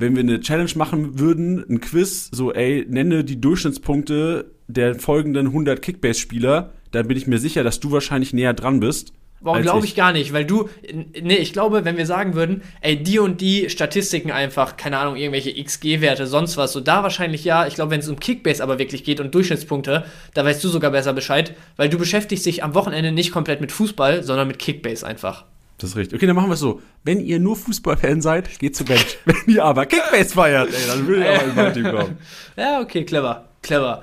wenn 0.00 0.16
wir 0.16 0.22
eine 0.22 0.40
Challenge 0.40 0.70
machen 0.76 1.18
würden, 1.18 1.62
ein 1.68 1.80
Quiz, 1.80 2.30
so 2.32 2.52
ey, 2.52 2.86
nenne 2.88 3.22
die 3.22 3.38
Durchschnittspunkte 3.38 4.50
der 4.66 4.94
folgenden 4.94 5.48
100 5.48 5.82
Kickbase-Spieler, 5.82 6.72
dann 6.90 7.06
bin 7.06 7.18
ich 7.18 7.26
mir 7.26 7.38
sicher, 7.38 7.62
dass 7.62 7.80
du 7.80 7.92
wahrscheinlich 7.92 8.32
näher 8.32 8.54
dran 8.54 8.80
bist. 8.80 9.12
Warum 9.42 9.62
glaube 9.62 9.86
ich 9.86 9.94
gar 9.94 10.12
nicht? 10.12 10.34
Weil 10.34 10.44
du, 10.44 10.68
nee, 10.92 11.36
ich 11.36 11.54
glaube, 11.54 11.86
wenn 11.86 11.96
wir 11.96 12.04
sagen 12.04 12.34
würden, 12.34 12.62
ey, 12.82 13.02
die 13.02 13.18
und 13.18 13.40
die 13.40 13.70
Statistiken 13.70 14.30
einfach, 14.30 14.76
keine 14.76 14.98
Ahnung, 14.98 15.16
irgendwelche 15.16 15.54
XG-Werte, 15.54 16.26
sonst 16.26 16.58
was, 16.58 16.72
so 16.72 16.80
da 16.80 17.02
wahrscheinlich 17.02 17.44
ja. 17.44 17.66
Ich 17.66 17.74
glaube, 17.74 17.90
wenn 17.92 18.00
es 18.00 18.08
um 18.08 18.20
Kickbase 18.20 18.62
aber 18.62 18.78
wirklich 18.78 19.02
geht 19.02 19.18
und 19.18 19.34
Durchschnittspunkte, 19.34 20.04
da 20.34 20.44
weißt 20.44 20.62
du 20.62 20.68
sogar 20.68 20.90
besser 20.90 21.14
Bescheid, 21.14 21.54
weil 21.76 21.88
du 21.88 21.96
beschäftigst 21.96 22.44
dich 22.44 22.62
am 22.62 22.74
Wochenende 22.74 23.12
nicht 23.12 23.32
komplett 23.32 23.62
mit 23.62 23.72
Fußball, 23.72 24.22
sondern 24.22 24.46
mit 24.46 24.58
Kickbase 24.58 25.06
einfach. 25.06 25.46
Das 25.78 25.90
ist 25.90 25.96
richtig. 25.96 26.18
Okay, 26.18 26.26
dann 26.26 26.36
machen 26.36 26.50
wir 26.50 26.54
es 26.54 26.60
so. 26.60 26.82
Wenn 27.04 27.20
ihr 27.20 27.40
nur 27.40 27.56
Fußballfan 27.56 28.20
seid, 28.20 28.58
geht 28.58 28.76
zu 28.76 28.84
Bench. 28.84 29.18
wenn 29.24 29.54
ihr 29.54 29.64
aber 29.64 29.86
Kickbase 29.86 30.34
feiert, 30.34 30.68
ey, 30.68 30.86
dann 30.86 31.06
würde 31.06 31.22
ich 31.22 31.28
aber 31.28 31.44
in 31.48 31.54
mein 31.54 31.72
Team 31.72 31.84
kommen. 31.84 32.18
Ja, 32.56 32.80
okay, 32.80 33.04
clever, 33.04 33.48
clever. 33.62 34.02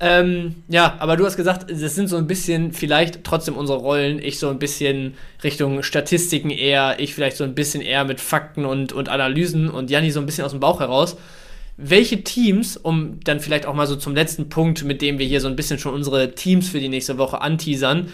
Ähm, 0.00 0.62
ja, 0.68 0.96
aber 1.00 1.16
du 1.16 1.26
hast 1.26 1.36
gesagt, 1.36 1.70
das 1.70 1.94
sind 1.94 2.08
so 2.08 2.16
ein 2.16 2.28
bisschen 2.28 2.72
vielleicht 2.72 3.24
trotzdem 3.24 3.56
unsere 3.56 3.78
Rollen. 3.78 4.22
Ich 4.22 4.38
so 4.38 4.48
ein 4.48 4.60
bisschen 4.60 5.14
Richtung 5.42 5.82
Statistiken 5.82 6.50
eher, 6.50 7.00
ich 7.00 7.14
vielleicht 7.14 7.36
so 7.36 7.44
ein 7.44 7.54
bisschen 7.54 7.80
eher 7.80 8.04
mit 8.04 8.20
Fakten 8.20 8.64
und, 8.64 8.92
und 8.92 9.08
Analysen 9.08 9.68
und 9.68 9.90
Janni 9.90 10.12
so 10.12 10.20
ein 10.20 10.26
bisschen 10.26 10.44
aus 10.44 10.52
dem 10.52 10.60
Bauch 10.60 10.78
heraus. 10.78 11.16
Welche 11.76 12.22
Teams, 12.22 12.76
um 12.76 13.18
dann 13.24 13.40
vielleicht 13.40 13.66
auch 13.66 13.74
mal 13.74 13.86
so 13.86 13.96
zum 13.96 14.14
letzten 14.14 14.48
Punkt, 14.48 14.84
mit 14.84 15.02
dem 15.02 15.18
wir 15.18 15.26
hier 15.26 15.40
so 15.40 15.48
ein 15.48 15.56
bisschen 15.56 15.78
schon 15.78 15.94
unsere 15.94 16.34
Teams 16.34 16.68
für 16.68 16.80
die 16.80 16.88
nächste 16.88 17.18
Woche 17.18 17.40
anteasern, 17.40 18.08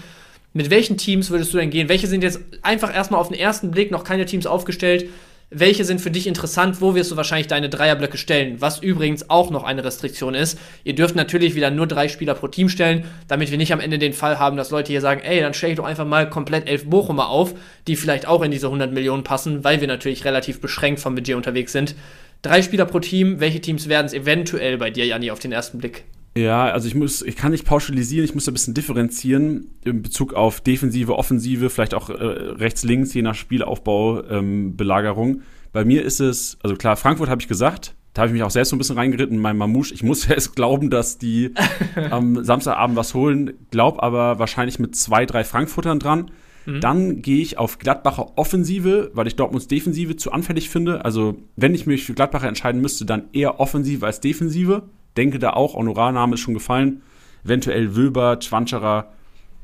mit 0.54 0.70
welchen 0.70 0.96
Teams 0.96 1.30
würdest 1.30 1.52
du 1.52 1.58
denn 1.58 1.70
gehen? 1.70 1.88
Welche 1.88 2.06
sind 2.06 2.22
jetzt 2.22 2.40
einfach 2.62 2.94
erstmal 2.94 3.20
auf 3.20 3.28
den 3.28 3.38
ersten 3.38 3.70
Blick 3.70 3.90
noch 3.90 4.04
keine 4.04 4.24
Teams 4.24 4.46
aufgestellt? 4.46 5.06
Welche 5.54 5.84
sind 5.84 6.00
für 6.00 6.10
dich 6.10 6.26
interessant, 6.26 6.80
wo 6.80 6.94
wirst 6.94 7.10
du 7.10 7.16
wahrscheinlich 7.16 7.46
deine 7.46 7.68
Dreierblöcke 7.68 8.16
stellen, 8.16 8.60
was 8.60 8.82
übrigens 8.82 9.30
auch 9.30 9.50
noch 9.50 9.64
eine 9.64 9.84
Restriktion 9.84 10.34
ist. 10.34 10.58
Ihr 10.84 10.94
dürft 10.94 11.16
natürlich 11.16 11.54
wieder 11.54 11.70
nur 11.70 11.86
drei 11.86 12.08
Spieler 12.08 12.34
pro 12.34 12.48
Team 12.48 12.68
stellen, 12.68 13.04
damit 13.28 13.50
wir 13.50 13.58
nicht 13.58 13.72
am 13.72 13.80
Ende 13.80 13.98
den 13.98 14.12
Fall 14.12 14.38
haben, 14.38 14.56
dass 14.56 14.70
Leute 14.70 14.92
hier 14.92 15.00
sagen, 15.00 15.22
ey, 15.22 15.40
dann 15.40 15.54
stelle 15.54 15.72
ich 15.72 15.76
doch 15.78 15.84
einfach 15.84 16.06
mal 16.06 16.28
komplett 16.28 16.68
elf 16.68 16.84
Bochumer 16.84 17.28
auf, 17.28 17.54
die 17.86 17.96
vielleicht 17.96 18.26
auch 18.26 18.42
in 18.42 18.50
diese 18.50 18.66
100 18.66 18.92
Millionen 18.92 19.24
passen, 19.24 19.64
weil 19.64 19.80
wir 19.80 19.88
natürlich 19.88 20.24
relativ 20.24 20.60
beschränkt 20.60 21.00
vom 21.00 21.14
Budget 21.14 21.36
unterwegs 21.36 21.72
sind. 21.72 21.94
Drei 22.42 22.60
Spieler 22.60 22.84
pro 22.84 23.00
Team, 23.00 23.40
welche 23.40 23.60
Teams 23.60 23.88
werden 23.88 24.06
es 24.06 24.12
eventuell 24.12 24.76
bei 24.78 24.90
dir, 24.90 25.06
Janni, 25.06 25.30
auf 25.30 25.38
den 25.38 25.52
ersten 25.52 25.78
Blick? 25.78 26.04
Ja, 26.36 26.64
also 26.64 26.88
ich 26.88 26.96
muss, 26.96 27.22
ich 27.22 27.36
kann 27.36 27.52
nicht 27.52 27.64
pauschalisieren, 27.64 28.24
ich 28.24 28.34
muss 28.34 28.48
ein 28.48 28.54
bisschen 28.54 28.74
differenzieren 28.74 29.68
in 29.84 30.02
Bezug 30.02 30.34
auf 30.34 30.60
Defensive, 30.60 31.16
Offensive, 31.16 31.70
vielleicht 31.70 31.94
auch 31.94 32.10
äh, 32.10 32.14
rechts, 32.14 32.82
links, 32.82 33.14
je 33.14 33.22
nach 33.22 33.36
Spielaufbau, 33.36 34.24
ähm, 34.24 34.76
Belagerung. 34.76 35.42
Bei 35.72 35.84
mir 35.84 36.02
ist 36.02 36.20
es, 36.20 36.58
also 36.62 36.74
klar, 36.74 36.96
Frankfurt 36.96 37.28
habe 37.28 37.40
ich 37.40 37.46
gesagt, 37.46 37.94
da 38.14 38.22
habe 38.22 38.28
ich 38.28 38.32
mich 38.32 38.42
auch 38.42 38.50
selbst 38.50 38.70
so 38.70 38.76
ein 38.76 38.78
bisschen 38.78 38.96
reingeritten, 38.98 39.38
mein 39.38 39.56
Mamouche. 39.56 39.94
Ich 39.94 40.02
muss 40.02 40.26
ja 40.26 40.34
erst 40.34 40.56
glauben, 40.56 40.90
dass 40.90 41.18
die 41.18 41.52
am 42.10 42.44
Samstagabend 42.44 42.96
was 42.96 43.14
holen, 43.14 43.54
glaub 43.70 44.02
aber 44.02 44.40
wahrscheinlich 44.40 44.80
mit 44.80 44.96
zwei, 44.96 45.26
drei 45.26 45.44
Frankfurtern 45.44 46.00
dran. 46.00 46.32
Mhm. 46.66 46.80
Dann 46.80 47.22
gehe 47.22 47.42
ich 47.42 47.58
auf 47.58 47.78
Gladbacher 47.78 48.38
Offensive, 48.38 49.10
weil 49.14 49.28
ich 49.28 49.36
Dortmunds 49.36 49.68
Defensive 49.68 50.16
zu 50.16 50.32
anfällig 50.32 50.70
finde. 50.70 51.04
Also, 51.04 51.36
wenn 51.54 51.74
ich 51.74 51.86
mich 51.86 52.04
für 52.04 52.14
Gladbacher 52.14 52.48
entscheiden 52.48 52.80
müsste, 52.80 53.04
dann 53.04 53.28
eher 53.32 53.60
Offensive 53.60 54.06
als 54.06 54.20
Defensive 54.20 54.82
denke 55.16 55.38
da 55.38 55.50
auch, 55.50 55.74
Honorarname 55.74 56.34
ist 56.34 56.40
schon 56.40 56.54
gefallen, 56.54 57.02
eventuell 57.44 57.96
Wöber, 57.96 58.38
Schwanscherer, 58.40 59.12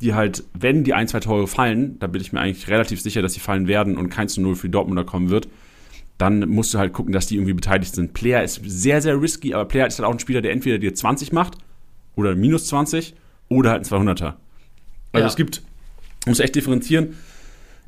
die 0.00 0.14
halt, 0.14 0.44
wenn 0.54 0.84
die 0.84 0.94
ein, 0.94 1.08
zwei 1.08 1.20
Tore 1.20 1.46
fallen, 1.46 1.98
da 1.98 2.06
bin 2.06 2.20
ich 2.20 2.32
mir 2.32 2.40
eigentlich 2.40 2.68
relativ 2.68 3.00
sicher, 3.00 3.22
dass 3.22 3.34
sie 3.34 3.40
fallen 3.40 3.68
werden 3.68 3.96
und 3.96 4.08
kein 4.08 4.28
zu 4.28 4.40
Null 4.40 4.56
für 4.56 4.68
Dortmunder 4.68 5.04
kommen 5.04 5.30
wird, 5.30 5.48
dann 6.16 6.48
musst 6.48 6.74
du 6.74 6.78
halt 6.78 6.92
gucken, 6.92 7.12
dass 7.12 7.26
die 7.26 7.36
irgendwie 7.36 7.54
beteiligt 7.54 7.94
sind. 7.94 8.12
Player 8.12 8.42
ist 8.42 8.60
sehr, 8.64 9.00
sehr 9.00 9.20
risky, 9.20 9.54
aber 9.54 9.66
Player 9.66 9.86
ist 9.86 9.98
halt 9.98 10.08
auch 10.08 10.12
ein 10.12 10.18
Spieler, 10.18 10.42
der 10.42 10.52
entweder 10.52 10.78
dir 10.78 10.94
20 10.94 11.32
macht 11.32 11.58
oder 12.14 12.34
minus 12.34 12.66
20 12.66 13.14
oder 13.48 13.70
halt 13.70 13.90
ein 13.90 14.06
200er. 14.08 14.34
Also 15.12 15.24
ja. 15.24 15.26
es 15.26 15.36
gibt, 15.36 15.62
muss 16.26 16.40
echt 16.40 16.54
differenzieren. 16.54 17.16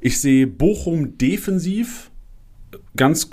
Ich 0.00 0.20
sehe 0.20 0.46
Bochum 0.46 1.18
defensiv 1.18 2.10
ganz 2.96 3.30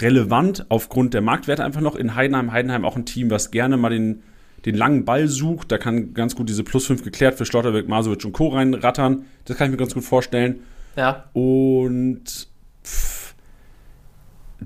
relevant 0.00 0.66
aufgrund 0.68 1.14
der 1.14 1.20
Marktwerte 1.20 1.64
einfach 1.64 1.80
noch 1.80 1.96
in 1.96 2.14
Heidenheim. 2.14 2.52
Heidenheim 2.52 2.84
auch 2.84 2.96
ein 2.96 3.04
Team, 3.04 3.30
was 3.30 3.50
gerne 3.50 3.76
mal 3.76 3.90
den, 3.90 4.22
den 4.64 4.74
langen 4.74 5.04
Ball 5.04 5.28
sucht. 5.28 5.70
Da 5.72 5.78
kann 5.78 6.14
ganz 6.14 6.36
gut 6.36 6.48
diese 6.48 6.64
Plus 6.64 6.86
5 6.86 7.02
geklärt 7.02 7.36
für 7.36 7.44
Schlotterbeck, 7.44 7.88
Masovic 7.88 8.24
und 8.24 8.32
Co. 8.32 8.48
reinrattern. 8.48 9.24
Das 9.44 9.56
kann 9.56 9.66
ich 9.66 9.70
mir 9.72 9.76
ganz 9.78 9.94
gut 9.94 10.04
vorstellen. 10.04 10.60
Ja. 10.96 11.24
Und 11.32 12.48
pff, 12.84 13.34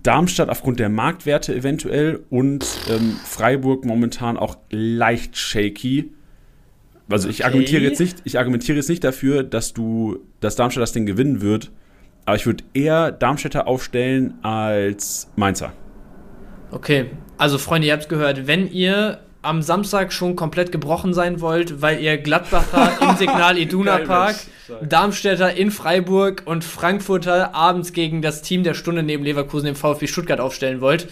Darmstadt 0.03 0.49
aufgrund 0.49 0.81
der 0.81 0.89
Marktwerte 0.89 1.55
eventuell 1.55 2.25
und 2.29 2.67
ähm, 2.91 3.17
Freiburg 3.25 3.85
momentan 3.85 4.37
auch 4.37 4.57
leicht 4.71 5.37
shaky. 5.37 6.13
Also 7.09 7.29
okay. 7.29 7.35
ich 7.35 7.45
argumentiere 7.45 7.83
jetzt 7.83 8.01
nicht, 8.01 8.23
ich 8.25 8.39
argumentiere 8.39 8.77
jetzt 8.77 8.89
nicht 8.89 9.05
dafür, 9.05 9.45
dass 9.45 9.73
du, 9.73 10.19
dass 10.41 10.57
Darmstadt 10.57 10.83
das 10.83 10.93
Ding 10.93 11.07
gewinnen 11.07 11.43
wird. 11.43 11.71
Aber 12.27 12.37
ich 12.37 12.47
würde 12.47 12.65
eher 12.73 13.13
Darmstädter 13.13 13.67
aufstellen 13.67 14.35
als 14.43 15.29
Mainzer. 15.37 15.73
Okay, 16.71 17.11
also 17.39 17.59
Freunde, 17.59 17.87
ihr 17.87 17.93
habt 17.93 18.05
es 18.05 18.09
gehört. 18.09 18.47
Wenn 18.47 18.71
ihr 18.71 19.21
am 19.43 19.63
Samstag 19.63 20.13
schon 20.13 20.37
komplett 20.37 20.73
gebrochen 20.73 21.13
sein 21.13 21.41
wollt, 21.41 21.83
weil 21.83 22.01
ihr 22.01 22.17
Gladbacher 22.17 22.93
im 23.01 23.17
Signal 23.17 23.59
Iduna 23.59 23.99
Park, 23.99 24.37
Darmstädter 24.83 25.55
in 25.55 25.71
Freiburg 25.71 26.43
und 26.47 26.65
Frankfurter 26.65 27.55
abends 27.55 27.93
gegen 27.93 28.23
das 28.23 28.41
Team 28.41 28.65
der 28.65 28.75
Stunde 28.75 29.03
neben 29.03 29.23
Leverkusen 29.23 29.69
im 29.69 29.77
VfB 29.77 30.07
Stuttgart 30.07 30.41
aufstellen 30.41 30.81
wollt, 30.81 31.09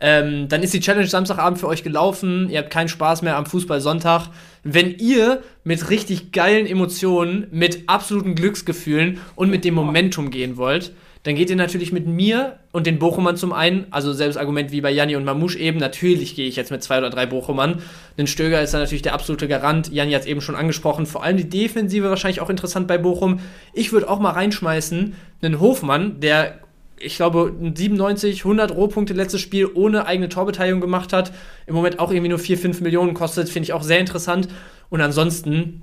ähm, 0.00 0.48
dann 0.48 0.62
ist 0.62 0.74
die 0.74 0.80
Challenge 0.80 1.06
Samstagabend 1.06 1.58
für 1.58 1.66
euch 1.66 1.82
gelaufen. 1.82 2.48
Ihr 2.50 2.58
habt 2.58 2.70
keinen 2.70 2.88
Spaß 2.88 3.22
mehr 3.22 3.36
am 3.36 3.46
Fußball 3.46 3.80
Sonntag. 3.80 4.28
Wenn 4.62 4.96
ihr 4.98 5.42
mit 5.64 5.90
richtig 5.90 6.32
geilen 6.32 6.66
Emotionen, 6.66 7.46
mit 7.50 7.88
absoluten 7.88 8.34
Glücksgefühlen 8.34 9.18
und 9.34 9.50
mit 9.50 9.64
dem 9.64 9.74
Momentum 9.74 10.30
gehen 10.30 10.56
wollt, 10.56 10.92
dann 11.24 11.34
geht 11.34 11.50
ihr 11.50 11.56
natürlich 11.56 11.92
mit 11.92 12.06
mir 12.06 12.58
und 12.70 12.86
den 12.86 12.98
Bochumern 12.98 13.36
zum 13.36 13.52
einen, 13.52 13.86
also 13.90 14.12
selbes 14.12 14.36
Argument 14.36 14.70
wie 14.70 14.80
bei 14.80 14.90
Janni 14.90 15.16
und 15.16 15.24
Mamouche 15.24 15.58
eben, 15.58 15.78
natürlich 15.78 16.36
gehe 16.36 16.48
ich 16.48 16.56
jetzt 16.56 16.70
mit 16.70 16.82
zwei 16.82 16.98
oder 16.98 17.10
drei 17.10 17.26
Bochumern. 17.26 17.82
Denn 18.16 18.28
Stöger 18.28 18.62
ist 18.62 18.72
da 18.72 18.78
natürlich 18.78 19.02
der 19.02 19.14
absolute 19.14 19.48
Garant. 19.48 19.92
Janni 19.92 20.12
hat 20.12 20.22
es 20.22 20.26
eben 20.28 20.40
schon 20.40 20.54
angesprochen, 20.54 21.06
vor 21.06 21.24
allem 21.24 21.36
die 21.36 21.48
Defensive 21.48 22.08
wahrscheinlich 22.08 22.40
auch 22.40 22.50
interessant 22.50 22.86
bei 22.86 22.98
Bochum. 22.98 23.40
Ich 23.74 23.92
würde 23.92 24.08
auch 24.08 24.20
mal 24.20 24.30
reinschmeißen, 24.30 25.14
einen 25.42 25.60
Hofmann, 25.60 26.20
der 26.20 26.60
ich 27.00 27.16
glaube, 27.16 27.54
97, 27.60 28.44
100 28.44 28.74
Rohpunkte 28.74 29.14
letztes 29.14 29.40
Spiel 29.40 29.68
ohne 29.72 30.06
eigene 30.06 30.28
Torbeteiligung 30.28 30.80
gemacht 30.80 31.12
hat. 31.12 31.32
Im 31.66 31.74
Moment 31.74 31.98
auch 31.98 32.10
irgendwie 32.10 32.28
nur 32.28 32.38
4, 32.38 32.58
5 32.58 32.80
Millionen 32.80 33.14
kostet, 33.14 33.48
finde 33.48 33.64
ich 33.64 33.72
auch 33.72 33.82
sehr 33.82 34.00
interessant. 34.00 34.48
Und 34.90 35.00
ansonsten 35.00 35.82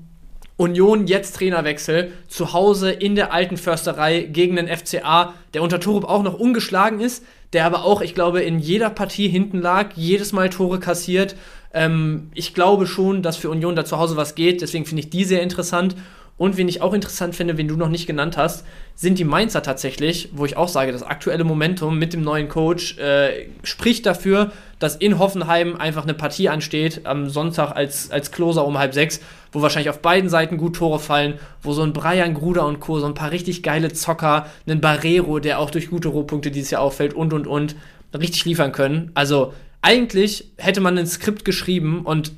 Union 0.57 1.07
jetzt 1.07 1.36
Trainerwechsel, 1.36 2.12
zu 2.27 2.53
Hause 2.53 2.91
in 2.91 3.15
der 3.15 3.34
alten 3.34 3.57
Försterei 3.57 4.22
gegen 4.22 4.55
den 4.55 4.67
FCA, 4.67 5.34
der 5.53 5.62
unter 5.62 5.79
Torup 5.79 6.05
auch 6.05 6.24
noch 6.24 6.39
ungeschlagen 6.39 7.01
ist, 7.01 7.25
der 7.51 7.65
aber 7.65 7.84
auch, 7.84 8.01
ich 8.01 8.15
glaube, 8.15 8.41
in 8.41 8.60
jeder 8.60 8.89
Partie 8.89 9.27
hinten 9.27 9.60
lag, 9.60 9.89
jedes 9.95 10.31
Mal 10.31 10.50
Tore 10.50 10.79
kassiert. 10.79 11.36
Ähm, 11.74 12.31
ich 12.34 12.53
glaube 12.53 12.88
schon, 12.88 13.22
dass 13.22 13.36
für 13.36 13.50
Union 13.50 13.75
da 13.75 13.84
zu 13.84 13.98
Hause 13.98 14.15
was 14.15 14.36
geht, 14.36 14.62
deswegen 14.62 14.86
finde 14.86 15.01
ich 15.01 15.10
die 15.10 15.25
sehr 15.25 15.41
interessant. 15.41 15.95
Und 16.38 16.58
wen 16.58 16.68
ich 16.68 16.82
auch 16.82 16.94
interessant 16.94 17.34
finde, 17.34 17.58
wen 17.58 17.70
du 17.70 17.77
noch 17.77 17.88
nicht 17.88 18.08
genannt 18.08 18.36
hast, 18.36 18.65
sind 18.94 19.18
die 19.18 19.24
Mainzer 19.24 19.63
tatsächlich, 19.63 20.30
wo 20.34 20.44
ich 20.44 20.58
auch 20.58 20.68
sage, 20.68 20.92
das 20.92 21.01
aktuelle 21.01 21.46
Momentum 21.46 21.98
mit 21.98 22.12
dem 22.12 22.22
neuen 22.22 22.50
Coach 22.50 22.98
äh, 22.98 23.48
spricht 23.63 24.06
dafür, 24.06 24.51
dass 24.77 24.98
in 24.98 25.18
Hoffenheim 25.18 25.77
einfach 25.77 26.04
eine 26.04 26.13
Partie 26.13 26.50
ansteht, 26.50 27.06
am 27.06 27.30
Sonntag 27.30 27.72
als, 27.72 28.12
als 28.12 28.32
Closer 28.32 28.65
um 28.65 28.77
halb 28.77 28.94
sechs, 28.94 29.22
wo 29.54 29.62
wahrscheinlich 29.62 29.89
auf 29.89 30.01
beiden 30.01 30.30
Seiten 30.30 30.58
gut 30.58 30.75
Tore 30.75 31.00
fallen, 31.00 31.36
wo 31.62 31.72
so 31.72 31.84
ein 31.84 31.94
Brian 31.94 32.34
Gruder 32.34 32.65
und 32.65 32.82
Co., 32.82 33.00
so 33.00 33.06
ein 33.06 33.13
paar 33.13 33.32
richtig 33.32 33.63
geile 33.63 33.94
Zocker, 33.94 34.48
einen 34.68 34.82
Barrero, 34.82 35.39
der 35.39 35.60
auch 35.60 35.70
durch 35.70 35.89
gute 35.89 36.10
Rohpunkte 36.10 36.51
dieses 36.51 36.72
Jahr 36.72 36.82
auffällt 36.82 37.13
und 37.13 37.32
und 37.32 37.48
und, 37.48 37.77
richtig 38.13 38.46
liefern 38.46 38.72
können. 38.72 39.12
Also 39.13 39.54
eigentlich 39.82 40.51
hätte 40.58 40.82
man 40.82 40.98
ein 40.98 41.08
Skript 41.08 41.46
geschrieben 41.46 42.01
und 42.06 42.32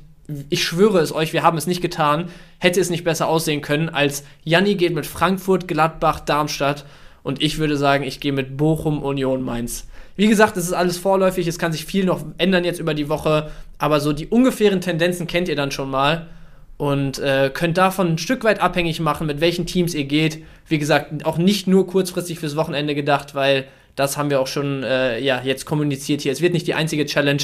ich 0.50 0.62
schwöre 0.62 0.98
es 1.00 1.14
euch, 1.14 1.32
wir 1.32 1.42
haben 1.42 1.56
es 1.56 1.66
nicht 1.66 1.80
getan, 1.80 2.28
hätte 2.58 2.80
es 2.80 2.90
nicht 2.90 3.04
besser 3.04 3.28
aussehen 3.28 3.62
können, 3.62 3.88
als 3.88 4.24
Janni 4.44 4.74
geht 4.74 4.94
mit 4.94 5.06
Frankfurt, 5.06 5.66
Gladbach, 5.66 6.20
Darmstadt 6.20 6.84
und 7.22 7.42
ich 7.42 7.58
würde 7.58 7.76
sagen, 7.76 8.04
ich 8.04 8.20
gehe 8.20 8.32
mit 8.32 8.56
Bochum, 8.56 9.02
Union, 9.02 9.42
Mainz. 9.42 9.86
Wie 10.16 10.28
gesagt, 10.28 10.56
es 10.56 10.64
ist 10.64 10.72
alles 10.72 10.98
vorläufig, 10.98 11.46
es 11.46 11.58
kann 11.58 11.72
sich 11.72 11.84
viel 11.84 12.04
noch 12.04 12.24
ändern 12.38 12.64
jetzt 12.64 12.80
über 12.80 12.92
die 12.92 13.08
Woche, 13.08 13.50
aber 13.78 14.00
so 14.00 14.12
die 14.12 14.26
ungefähren 14.26 14.80
Tendenzen 14.80 15.26
kennt 15.26 15.48
ihr 15.48 15.56
dann 15.56 15.70
schon 15.70 15.90
mal 15.90 16.26
und 16.76 17.18
äh, 17.18 17.50
könnt 17.52 17.78
davon 17.78 18.08
ein 18.08 18.18
Stück 18.18 18.44
weit 18.44 18.60
abhängig 18.60 19.00
machen, 19.00 19.26
mit 19.26 19.40
welchen 19.40 19.66
Teams 19.66 19.94
ihr 19.94 20.04
geht. 20.04 20.44
Wie 20.66 20.78
gesagt, 20.78 21.24
auch 21.24 21.38
nicht 21.38 21.66
nur 21.66 21.86
kurzfristig 21.86 22.38
fürs 22.38 22.56
Wochenende 22.56 22.94
gedacht, 22.94 23.34
weil 23.34 23.64
das 23.96 24.16
haben 24.16 24.30
wir 24.30 24.40
auch 24.40 24.46
schon 24.46 24.82
äh, 24.82 25.18
ja, 25.20 25.40
jetzt 25.42 25.64
kommuniziert 25.64 26.20
hier. 26.20 26.32
Es 26.32 26.40
wird 26.40 26.52
nicht 26.52 26.66
die 26.66 26.74
einzige 26.74 27.06
Challenge 27.06 27.42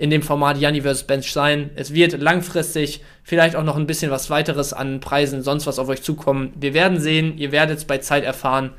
in 0.00 0.08
dem 0.08 0.22
Format 0.22 0.56
Janni 0.56 0.80
vs. 0.80 1.02
Bench 1.02 1.30
sein. 1.30 1.68
Es 1.74 1.92
wird 1.92 2.18
langfristig 2.18 3.02
vielleicht 3.22 3.54
auch 3.54 3.64
noch 3.64 3.76
ein 3.76 3.86
bisschen 3.86 4.10
was 4.10 4.30
weiteres 4.30 4.72
an 4.72 5.00
Preisen, 5.00 5.42
sonst 5.42 5.66
was 5.66 5.78
auf 5.78 5.90
euch 5.90 6.00
zukommen. 6.00 6.54
Wir 6.58 6.72
werden 6.72 6.98
sehen, 6.98 7.36
ihr 7.36 7.52
werdet 7.52 7.76
es 7.76 7.84
bei 7.84 7.98
Zeit 7.98 8.24
erfahren. 8.24 8.70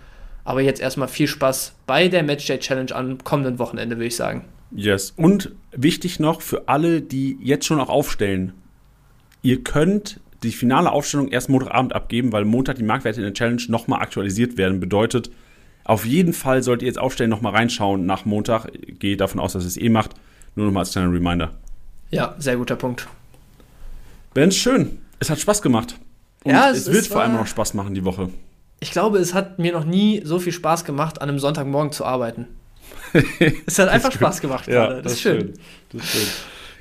Aber 0.43 0.61
jetzt 0.61 0.81
erstmal 0.81 1.07
viel 1.07 1.27
Spaß 1.27 1.75
bei 1.85 2.07
der 2.07 2.23
Matchday 2.23 2.57
Challenge 2.57 2.95
am 2.95 3.23
kommenden 3.23 3.59
Wochenende, 3.59 3.97
würde 3.97 4.07
ich 4.07 4.15
sagen. 4.15 4.45
Yes. 4.71 5.13
Und 5.15 5.51
wichtig 5.71 6.19
noch 6.19 6.41
für 6.41 6.67
alle, 6.67 7.03
die 7.03 7.37
jetzt 7.39 7.67
schon 7.67 7.79
auch 7.79 7.89
aufstellen. 7.89 8.53
Ihr 9.43 9.63
könnt 9.63 10.19
die 10.41 10.51
finale 10.51 10.91
Aufstellung 10.91 11.27
erst 11.27 11.49
Montagabend 11.49 11.93
abgeben, 11.93 12.31
weil 12.31 12.45
Montag 12.45 12.77
die 12.77 12.83
Marktwerte 12.83 13.19
in 13.19 13.25
der 13.25 13.33
Challenge 13.35 13.61
nochmal 13.67 14.01
aktualisiert 14.01 14.57
werden. 14.57 14.79
Bedeutet, 14.79 15.29
auf 15.83 16.03
jeden 16.03 16.33
Fall 16.33 16.63
solltet 16.63 16.81
ihr 16.81 16.87
jetzt 16.87 16.99
aufstellen, 16.99 17.29
nochmal 17.29 17.53
reinschauen 17.53 18.07
nach 18.07 18.25
Montag. 18.25 18.71
Gehe 18.97 19.17
davon 19.17 19.39
aus, 19.39 19.53
dass 19.53 19.65
ihr 19.65 19.67
es 19.67 19.77
eh 19.77 19.89
macht. 19.89 20.15
Nur 20.55 20.65
nochmal 20.65 20.81
als 20.81 20.91
kleiner 20.91 21.11
Reminder. 21.11 21.51
Ja, 22.09 22.35
sehr 22.37 22.57
guter 22.57 22.75
Punkt. 22.75 23.07
Ben, 24.33 24.51
schön. 24.51 24.99
Es 25.19 25.29
hat 25.29 25.39
Spaß 25.39 25.61
gemacht. 25.61 25.95
Und 26.43 26.51
ja, 26.51 26.69
es, 26.69 26.87
es 26.87 26.93
wird 26.93 27.07
vor 27.07 27.21
allem 27.21 27.33
noch 27.33 27.47
Spaß 27.47 27.73
machen 27.73 27.93
die 27.93 28.03
Woche. 28.03 28.29
Ich 28.79 28.91
glaube, 28.91 29.19
es 29.19 29.33
hat 29.33 29.59
mir 29.59 29.71
noch 29.71 29.85
nie 29.85 30.21
so 30.25 30.39
viel 30.39 30.53
Spaß 30.53 30.85
gemacht, 30.85 31.21
an 31.21 31.29
einem 31.29 31.39
Sonntagmorgen 31.39 31.91
zu 31.91 32.03
arbeiten. 32.03 32.47
es 33.65 33.77
hat 33.77 33.89
einfach 33.89 34.11
Spaß 34.11 34.41
gemacht 34.41 34.67
ja, 34.67 34.73
gerade. 34.73 34.95
Das, 34.95 35.03
das, 35.03 35.13
ist 35.13 35.21
schön. 35.21 35.39
schön. 35.39 35.53
Das 35.93 36.03
ist 36.03 36.11
schön. 36.11 36.27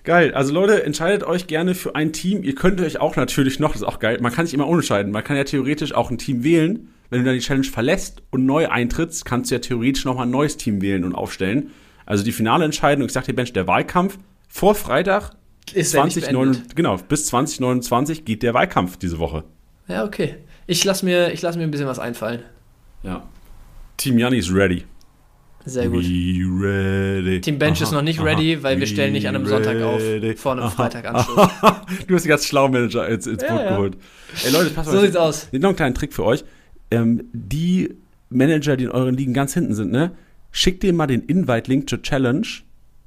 Geil. 0.05 0.33
Also 0.33 0.55
Leute, 0.55 0.83
entscheidet 0.83 1.25
euch 1.25 1.47
gerne 1.47 1.75
für 1.75 1.95
ein 1.95 2.13
Team. 2.13 2.43
Ihr 2.43 2.55
könnt 2.55 2.81
euch 2.81 3.01
auch 3.01 3.17
natürlich 3.17 3.61
noch, 3.61 3.73
das 3.73 3.83
ist 3.83 3.87
auch 3.87 3.99
geil, 3.99 4.19
man 4.21 4.33
kann 4.33 4.47
sich 4.47 4.55
immer 4.55 4.67
unentscheiden. 4.67 5.13
Man 5.13 5.23
kann 5.23 5.37
ja 5.37 5.45
theoretisch 5.45 5.93
auch 5.93 6.11
ein 6.11 6.19
Team 6.19 6.43
wählen. 6.43 6.89
Wenn 7.11 7.21
du 7.21 7.25
dann 7.27 7.35
die 7.35 7.41
Challenge 7.41 7.67
verlässt 7.67 8.23
und 8.31 8.47
neu 8.47 8.69
eintrittst, 8.69 9.25
kannst 9.25 9.51
du 9.51 9.57
ja 9.57 9.61
theoretisch 9.61 10.05
nochmal 10.05 10.27
ein 10.27 10.31
neues 10.31 10.57
Team 10.57 10.81
wählen 10.81 11.05
und 11.05 11.15
aufstellen. 11.15 11.71
Also 12.11 12.25
die 12.25 12.33
finale 12.33 12.65
Entscheidung, 12.65 13.07
ich 13.07 13.13
sag 13.13 13.27
dir, 13.27 13.35
Bench, 13.35 13.53
der 13.53 13.69
Wahlkampf 13.69 14.19
vor 14.49 14.75
Freitag 14.75 15.31
ist 15.73 15.93
2029, 15.93 16.75
genau, 16.75 16.97
bis 16.97 17.27
2029 17.27 18.25
geht 18.25 18.43
der 18.43 18.53
Wahlkampf 18.53 18.97
diese 18.97 19.21
Woche. 19.21 19.45
Ja, 19.87 20.05
okay. 20.05 20.35
Ich 20.67 20.83
lasse 20.83 21.05
mir, 21.05 21.33
lass 21.41 21.57
mir 21.57 21.63
ein 21.63 21.71
bisschen 21.71 21.87
was 21.87 22.01
einfallen. 22.01 22.43
Ja. 23.05 23.23
Team 23.97 24.19
Janni 24.19 24.39
ist 24.39 24.53
ready. 24.53 24.87
Sehr 25.65 25.89
gut. 25.89 26.03
ready. 26.03 27.41
Team 27.43 27.61
Bench 27.61 27.77
aha, 27.77 27.85
ist 27.85 27.93
noch 27.93 28.03
nicht 28.03 28.21
ready, 28.21 28.55
aha, 28.55 28.63
weil 28.65 28.81
wir 28.81 28.89
stellen 28.89 29.13
nicht 29.13 29.29
an 29.29 29.37
einem 29.37 29.47
Sonntag 29.47 29.81
auf, 29.81 30.03
vor 30.35 30.53
einem 30.53 30.69
Freitaganschluss. 30.69 31.49
du 32.09 32.15
hast 32.17 32.25
die 32.25 32.29
ganz 32.29 32.45
schlau 32.45 32.67
Manager 32.67 33.07
ins, 33.07 33.29
ins 33.29 33.45
ja, 33.45 33.51
Boot 33.51 33.61
ja. 33.61 33.69
geholt. 33.69 33.97
Ey 34.45 34.51
Leute, 34.51 34.71
pass 34.71 34.89
mal. 34.89 34.95
So 34.95 35.01
sieht's 35.01 35.15
aus. 35.15 35.47
Noch 35.53 35.69
einen 35.69 35.77
kleinen 35.77 35.95
Trick 35.95 36.13
für 36.13 36.25
euch. 36.25 36.45
Ähm, 36.91 37.23
die 37.33 37.95
Manager, 38.31 38.77
die 38.77 38.83
in 38.83 38.91
euren 38.91 39.15
Ligen 39.15 39.33
ganz 39.33 39.55
hinten 39.55 39.75
sind, 39.75 39.93
ne? 39.93 40.11
Schick 40.51 40.81
dir 40.81 40.93
mal 40.93 41.07
den 41.07 41.23
Invite-Link 41.23 41.89
zur 41.89 42.03
Challenge 42.03 42.47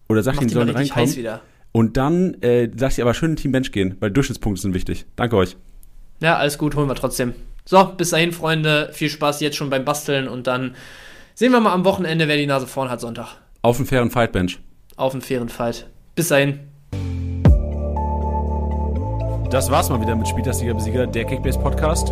oder 0.10 0.24
sag 0.24 0.40
ihnen, 0.42 0.50
sollen 0.50 0.70
reinkommen. 0.70 1.16
Wieder. 1.16 1.42
Und 1.72 1.98
dann 1.98 2.36
äh, 2.42 2.70
sag 2.76 2.96
dir 2.96 3.04
aber 3.04 3.14
schön 3.14 3.32
in 3.32 3.36
Team 3.36 3.52
Bench 3.52 3.72
gehen, 3.72 3.98
weil 4.00 4.12
Durchschnittspunkte 4.12 4.62
sind 4.62 4.74
wichtig. 4.74 5.06
Danke 5.16 5.38
euch. 5.38 5.58
Ja, 6.22 6.38
alles 6.38 6.58
gut, 6.58 6.76
holen 6.76 6.88
wir 6.88 6.96
trotzdem. 6.96 7.34
So, 7.66 7.84
bis 7.98 8.12
dahin, 8.12 8.32
Freunde. 8.32 8.90
Viel 8.94 9.10
Spaß 9.10 9.40
jetzt 9.42 9.56
schon 9.56 9.70
beim 9.70 9.86
Basteln 9.86 10.28
und 10.28 10.48
dann 10.48 10.76
sehen 11.34 11.52
wir 11.52 11.60
mal 11.60 11.74
am 11.74 11.86
Wochenende, 11.86 12.28
wer 12.28 12.38
die 12.38 12.46
Nase 12.46 12.68
vorn 12.68 12.90
hat 12.90 13.02
Sonntag. 13.02 13.38
Auf 13.62 13.78
einen 13.78 13.88
fairen 13.88 14.12
Fight, 14.12 14.32
Bench. 14.32 14.60
Auf 14.96 15.14
einen 15.14 15.22
fairen 15.22 15.50
Fight. 15.50 15.88
Bis 16.16 16.28
dahin. 16.28 16.60
Das 19.50 19.70
war's 19.70 19.90
mal 19.90 20.02
wieder 20.02 20.16
mit 20.16 20.28
Spieltastiger 20.28 20.74
Besieger, 20.74 21.08
der 21.08 21.26
Kickbase 21.26 21.60
Podcast. 21.60 22.12